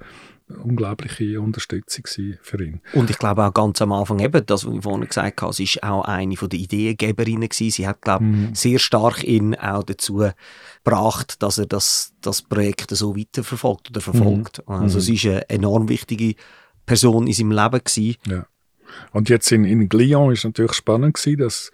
unglaubliche 0.58 1.40
Unterstützung 1.40 2.06
für 2.42 2.64
ihn. 2.64 2.82
Und 2.94 3.10
ich 3.10 3.18
glaube 3.18 3.46
auch 3.46 3.54
ganz 3.54 3.82
am 3.82 3.92
Anfang 3.92 4.20
eben, 4.20 4.46
das, 4.46 4.66
was 4.66 4.74
ich 4.74 4.82
vorhin 4.82 5.08
gesagt 5.08 5.42
habe, 5.42 5.54
sie 5.54 5.64
ist 5.64 5.84
auch 5.84 6.04
eine 6.04 6.36
der 6.36 6.60
Ideengeberinnen 6.60 7.50
gewesen. 7.50 7.72
Sie 7.72 7.88
hat, 7.88 8.02
glaube 8.02 8.26
mhm. 8.26 8.56
sehr 8.56 8.80
stark 8.80 9.24
ihn 9.24 9.56
auch 9.56 9.84
dazu 9.84 10.26
gebracht, 10.84 11.42
dass 11.44 11.58
er 11.58 11.68
das, 11.68 12.14
das 12.22 12.42
Projekt 12.42 12.92
so 12.92 13.16
weiterverfolgt 13.16 13.92
oder 13.92 14.02
verfolgt. 14.02 14.64
Mhm. 14.68 14.74
Also 14.74 14.98
mhm. 14.98 15.02
sie 15.02 15.16
ist 15.16 15.26
eine 15.26 15.50
enorm 15.50 15.90
wichtige 15.90 16.36
Person 16.86 17.28
in 17.28 17.34
seinem 17.34 17.52
Leben 17.52 17.84
gewesen. 17.84 18.16
Ja. 18.28 18.46
Und 19.12 19.30
jetzt 19.30 19.52
in, 19.52 19.66
in 19.66 19.88
Glion 19.88 20.34
ist 20.34 20.46
natürlich 20.46 20.74
spannend 20.74 21.16
gewesen, 21.16 21.40
dass 21.40 21.72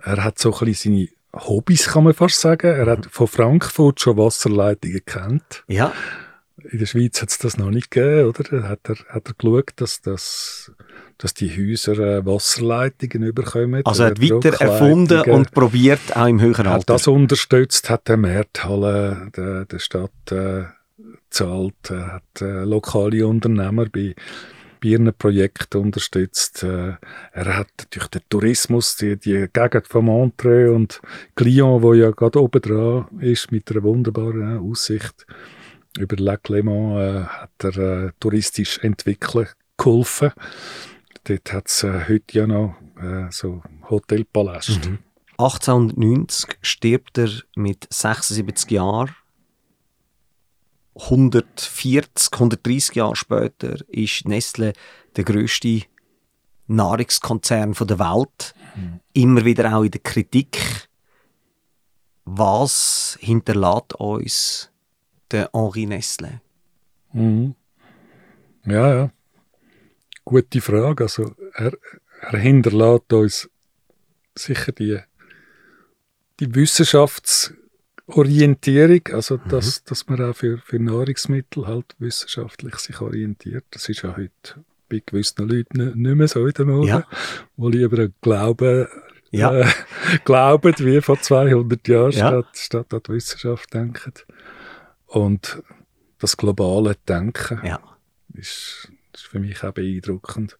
er 0.00 0.22
hat 0.22 0.38
so 0.38 0.52
ein 0.52 0.66
bisschen 0.66 0.94
seine 0.94 1.08
Hobbys, 1.48 1.88
kann 1.88 2.04
man 2.04 2.14
fast 2.14 2.40
sagen. 2.40 2.68
Er 2.68 2.86
hat 2.86 3.06
von 3.10 3.26
Frankfurt 3.26 4.00
schon 4.00 4.16
Wasserleitungen 4.16 5.04
kennt. 5.04 5.64
Ja 5.66 5.92
in 6.62 6.78
der 6.78 6.86
Schweiz 6.86 7.20
hat 7.20 7.30
es 7.30 7.38
das 7.38 7.56
noch 7.56 7.70
nicht 7.70 7.90
gegeben, 7.90 8.28
oder? 8.28 8.68
Hat 8.68 8.80
er, 8.84 8.96
hat 9.08 9.28
er 9.28 9.34
geschaut, 9.34 9.72
dass, 9.76 10.00
dass, 10.00 10.72
dass 11.18 11.34
die 11.34 11.50
Häuser 11.50 11.98
äh, 11.98 12.24
Wasserleitungen 12.24 13.28
überkommen. 13.28 13.84
Also 13.84 14.04
er 14.04 14.10
hat 14.10 14.20
weiter 14.20 14.60
erfunden 14.60 15.30
und 15.30 15.50
probiert, 15.50 16.16
auch 16.16 16.26
im 16.26 16.40
höheren 16.40 16.66
Alter. 16.66 16.78
Hat 16.78 16.90
das 16.90 17.06
unterstützt, 17.08 17.90
hat 17.90 18.08
der 18.08 18.16
Märthalle 18.16 19.30
der, 19.36 19.64
der 19.64 19.78
Stadt 19.80 20.12
äh, 20.30 20.64
gezahlt, 21.24 21.90
er 21.90 22.12
hat 22.14 22.40
äh, 22.40 22.64
lokale 22.64 23.26
Unternehmer 23.26 23.86
bei, 23.86 24.14
bei 24.80 24.88
ihren 24.88 25.12
Projekten 25.12 25.78
unterstützt. 25.78 26.62
Äh, 26.62 26.94
er 27.32 27.56
hat 27.56 27.68
natürlich 27.78 28.08
den 28.08 28.22
Tourismus, 28.28 28.94
die, 28.96 29.16
die 29.16 29.48
Gegend 29.52 29.88
von 29.88 30.04
Montreux 30.04 30.70
und 30.70 31.00
Glion, 31.34 31.82
wo 31.82 31.94
ja 31.94 32.12
gerade 32.12 32.40
oben 32.40 32.62
dran 32.62 33.06
ist, 33.18 33.50
mit 33.50 33.68
einer 33.72 33.82
wunderbaren 33.82 34.58
Aussicht 34.58 35.26
über 35.98 36.16
Lac 36.16 36.48
Léman 36.48 36.98
äh, 36.98 37.24
hat 37.24 37.64
er 37.64 38.06
äh, 38.06 38.10
touristisch 38.20 38.78
entwickeln 38.78 39.48
geholfen. 39.76 40.32
Dort 41.24 41.52
hat 41.52 41.68
es 41.68 41.82
äh, 41.82 42.04
heute 42.08 42.38
ja 42.38 42.46
noch 42.46 42.74
äh, 43.00 43.30
so 43.30 43.62
Hotelpalast. 43.88 44.86
Mhm. 44.86 44.98
1890 45.38 46.58
stirbt 46.62 47.18
er 47.18 47.30
mit 47.56 47.86
76 47.90 48.70
Jahren. 48.70 49.10
140, 50.96 52.32
130 52.32 52.94
Jahre 52.94 53.16
später 53.16 53.76
ist 53.88 54.28
Nestle 54.28 54.74
der 55.16 55.24
größte 55.24 55.82
Nahrungskonzern 56.68 57.72
der 57.72 57.98
Welt. 57.98 58.54
Mhm. 58.76 59.00
Immer 59.12 59.44
wieder 59.44 59.76
auch 59.76 59.82
in 59.82 59.90
der 59.90 60.00
Kritik. 60.00 60.88
Was 62.24 63.18
hinterlässt 63.20 63.94
uns 63.94 64.70
der 65.34 65.50
Henri 65.52 65.86
Nestle? 65.86 66.40
Mhm. 67.12 67.54
Ja, 68.64 68.94
ja. 68.94 69.10
Gute 70.24 70.60
Frage. 70.60 71.04
Also, 71.04 71.34
er, 71.52 71.72
er 72.20 72.38
hinterlässt 72.38 73.12
uns 73.12 73.48
sicher 74.34 74.72
die, 74.72 74.98
die 76.40 76.52
Wissenschaftsorientierung, 76.54 79.02
also 79.12 79.36
mhm. 79.36 79.48
dass, 79.48 79.84
dass 79.84 80.08
man 80.08 80.22
auch 80.22 80.34
für, 80.34 80.58
für 80.58 80.78
Nahrungsmittel 80.78 81.66
halt 81.66 81.94
wissenschaftlich 81.98 82.76
sich 82.76 83.00
orientiert. 83.00 83.64
Das 83.70 83.88
ist 83.88 84.02
ja 84.02 84.16
heute 84.16 84.64
bei 84.88 85.02
gewissen 85.04 85.48
Leuten 85.48 86.00
nicht 86.00 86.16
mehr 86.16 86.28
so 86.28 86.46
in 86.46 86.52
der 86.52 86.64
Mode, 86.64 86.88
ja. 86.88 87.04
wo 87.56 87.68
lieber 87.68 88.08
glauben, 88.20 88.86
ja. 89.30 89.52
äh, 89.52 89.66
glauben 90.24 90.74
wie 90.78 91.00
vor 91.00 91.20
200 91.20 91.88
Jahren 91.88 92.12
ja. 92.12 92.28
statt, 92.28 92.46
statt 92.54 92.94
an 92.94 93.00
die 93.06 93.12
Wissenschaft 93.12 93.74
denken. 93.74 94.12
Und 95.14 95.62
das 96.18 96.36
globale 96.36 96.96
Denken 97.08 97.60
ja. 97.64 97.78
ist, 98.34 98.90
ist, 99.12 99.26
für 99.26 99.38
mich 99.38 99.62
auch 99.62 99.72
beeindruckend. 99.72 100.58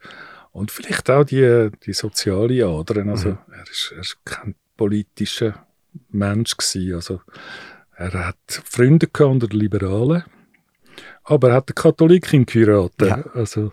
Und 0.52 0.70
vielleicht 0.70 1.10
auch 1.10 1.24
die, 1.24 1.70
die 1.84 1.92
soziale 1.92 2.64
Adern. 2.64 3.10
Also, 3.10 3.30
mhm. 3.30 3.38
er, 3.52 3.64
ist, 3.64 3.92
er 3.92 4.00
ist 4.00 4.24
kein 4.24 4.54
politischer 4.76 5.66
Mensch 6.10 6.56
gewesen. 6.56 6.94
Also, 6.94 7.20
er 7.96 8.12
hat 8.12 8.36
Freunde 8.48 9.08
unter 9.24 9.48
den 9.48 9.58
Liberalen, 9.58 10.22
aber 11.24 11.48
er 11.48 11.54
hat 11.56 11.68
eine 11.68 11.74
Katholikin 11.74 12.46
geheiratet. 12.46 13.08
Ja. 13.08 13.24
Also, 13.34 13.72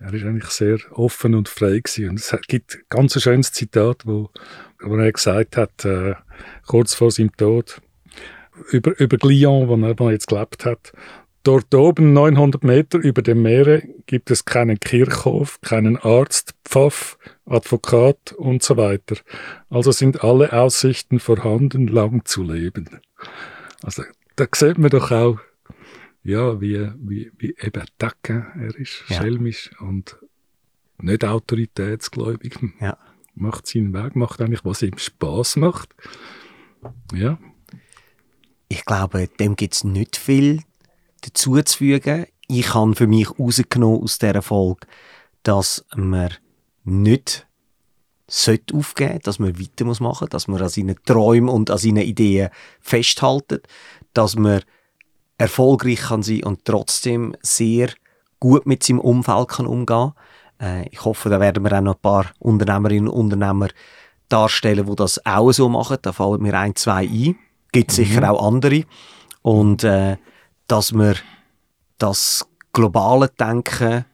er 0.00 0.12
ist 0.12 0.24
eigentlich 0.24 0.50
sehr 0.50 0.78
offen 0.90 1.36
und 1.36 1.48
frei 1.48 1.78
gewesen. 1.78 2.10
Und 2.10 2.18
es 2.18 2.36
gibt 2.48 2.74
ein 2.74 2.82
ganz 2.88 3.22
schönes 3.22 3.52
Zitat, 3.52 4.04
wo, 4.04 4.30
wo 4.80 4.96
er 4.96 5.12
gesagt 5.12 5.56
hat, 5.56 5.84
äh, 5.84 6.16
kurz 6.66 6.94
vor 6.94 7.12
seinem 7.12 7.36
Tod, 7.36 7.80
über, 8.70 8.98
über 8.98 9.16
Glion, 9.16 9.68
wo 9.68 9.76
er, 9.76 9.98
wo 9.98 10.06
er 10.06 10.12
jetzt 10.12 10.28
gelebt 10.28 10.64
hat. 10.64 10.92
Dort 11.44 11.74
oben, 11.74 12.12
900 12.12 12.62
Meter 12.62 12.98
über 12.98 13.20
dem 13.20 13.42
Meere, 13.42 13.82
gibt 14.06 14.30
es 14.30 14.44
keinen 14.44 14.78
Kirchhof, 14.78 15.60
keinen 15.60 15.96
Arzt, 15.96 16.54
Pfaff, 16.64 17.18
Advokat 17.46 18.32
und 18.32 18.62
so 18.62 18.76
weiter. 18.76 19.16
Also 19.68 19.90
sind 19.90 20.22
alle 20.22 20.52
Aussichten 20.52 21.18
vorhanden, 21.18 21.88
lang 21.88 22.24
zu 22.24 22.44
leben. 22.44 23.00
Also 23.82 24.04
da 24.36 24.46
sieht 24.54 24.78
man 24.78 24.90
doch 24.90 25.10
auch, 25.10 25.40
ja, 26.22 26.60
wie, 26.60 26.88
wie, 26.98 27.32
wie 27.38 27.56
eben 27.60 27.84
Decken 28.00 28.46
er 28.54 28.76
ist, 28.76 29.02
ja. 29.08 29.16
schelmisch 29.16 29.70
und 29.80 30.16
nicht 30.98 31.24
autoritätsgläubig. 31.24 32.58
Ja. 32.80 32.96
Macht 33.34 33.66
seinen 33.66 33.92
Weg, 33.92 34.14
macht 34.14 34.40
eigentlich, 34.40 34.64
was 34.64 34.82
ihm 34.82 34.96
Spaß 34.96 35.56
macht. 35.56 35.94
Ja. 37.12 37.38
Ich 38.72 38.86
glaube, 38.86 39.28
dem 39.28 39.54
gibt 39.54 39.74
es 39.74 39.84
nicht 39.84 40.16
viel 40.16 40.62
dazuzufügen. 41.20 42.24
Ich 42.48 42.72
habe 42.72 42.94
für 42.94 43.06
mich 43.06 43.28
herausgenommen 43.28 44.02
aus 44.02 44.16
dieser 44.16 44.40
Folge, 44.40 44.86
dass 45.42 45.84
man 45.94 46.32
nicht 46.82 47.46
sollte 48.26 48.74
aufgeben, 48.74 49.18
dass 49.24 49.38
man 49.38 49.60
weiter 49.60 49.84
machen 49.84 50.00
muss, 50.00 50.30
dass 50.30 50.48
man 50.48 50.62
an 50.62 50.70
seinen 50.70 50.96
Träumen 51.04 51.50
und 51.50 51.70
an 51.70 51.76
seinen 51.76 51.98
Ideen 51.98 52.48
festhaltet, 52.80 53.68
dass 54.14 54.36
man 54.36 54.62
erfolgreich 55.36 56.00
kann 56.00 56.22
sein 56.22 56.44
und 56.44 56.64
trotzdem 56.64 57.36
sehr 57.42 57.90
gut 58.40 58.64
mit 58.64 58.82
seinem 58.84 59.00
Umfeld 59.00 59.48
kann 59.48 59.66
umgehen 59.66 60.12
äh, 60.62 60.88
Ich 60.88 61.04
hoffe, 61.04 61.28
da 61.28 61.38
werden 61.40 61.62
wir 61.62 61.76
auch 61.76 61.82
noch 61.82 61.96
ein 61.96 62.00
paar 62.00 62.32
Unternehmerinnen 62.38 63.08
und 63.08 63.34
Unternehmer 63.34 63.68
darstellen, 64.30 64.86
die 64.86 64.96
das 64.96 65.26
auch 65.26 65.52
so 65.52 65.68
machen. 65.68 65.98
Da 66.00 66.14
fallen 66.14 66.40
mir 66.40 66.58
ein, 66.58 66.74
zwei 66.74 67.06
ein. 67.06 67.36
Gibt 67.72 67.90
mhm. 67.90 67.94
sicher 67.94 68.30
auch 68.30 68.46
andere. 68.46 68.84
Und 69.42 69.84
äh, 69.84 70.16
dass 70.68 70.92
wir 70.92 71.16
das 71.98 72.46
globale 72.72 73.28
Denken 73.28 74.04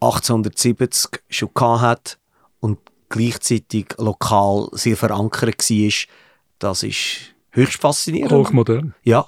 1870 0.00 1.22
schon 1.28 1.50
hat 1.56 2.18
und 2.60 2.78
gleichzeitig 3.08 3.86
lokal 3.98 4.68
sehr 4.72 4.96
verankert 4.96 5.70
war, 5.70 5.92
das 6.58 6.82
ist 6.82 7.34
höchst 7.50 7.80
faszinierend. 7.80 8.32
Hochmodern. 8.32 8.94
Ja. 9.02 9.26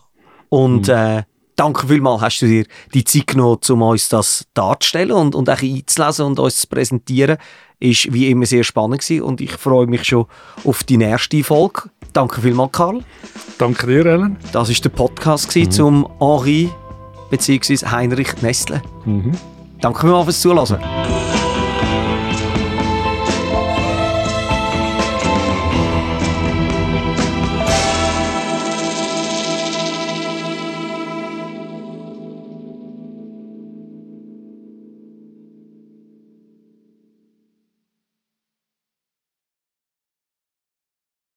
Und 0.48 0.88
mhm. 0.88 0.94
äh, 0.94 1.22
danke 1.56 1.88
vielmals, 1.88 2.22
hast 2.22 2.40
du 2.40 2.46
dir 2.46 2.64
die 2.94 3.04
Zeit 3.04 3.28
genommen, 3.28 3.58
um 3.68 3.82
uns 3.82 4.08
das 4.08 4.46
darzustellen 4.54 5.12
und, 5.12 5.34
und 5.34 5.50
auch 5.50 5.62
einzulesen 5.62 6.26
und 6.26 6.38
uns 6.38 6.60
zu 6.60 6.68
präsentieren. 6.68 7.38
Ist 7.80 8.12
wie 8.12 8.28
immer 8.30 8.46
sehr 8.46 8.64
spannend 8.64 9.00
gewesen 9.02 9.22
und 9.22 9.40
ich 9.40 9.52
freue 9.52 9.86
mich 9.86 10.04
schon 10.04 10.26
auf 10.64 10.82
die 10.82 10.96
nächste 10.96 11.44
Folge. 11.44 11.82
Danke 12.12 12.40
vielmals, 12.40 12.72
Karl. 12.72 13.04
Danke 13.58 13.86
dir, 13.86 14.04
Ellen. 14.06 14.36
Das 14.52 14.68
war 14.68 14.74
der 14.74 14.88
Podcast 14.88 15.54
mhm. 15.54 15.70
zum 15.70 16.08
Henri 16.18 16.70
bzw. 17.30 17.86
Heinrich 17.86 18.42
Nestle. 18.42 18.82
Mhm. 19.04 19.32
Danke 19.80 20.00
vielmals 20.00 20.24
fürs 20.24 20.40
Zuhören. 20.40 21.27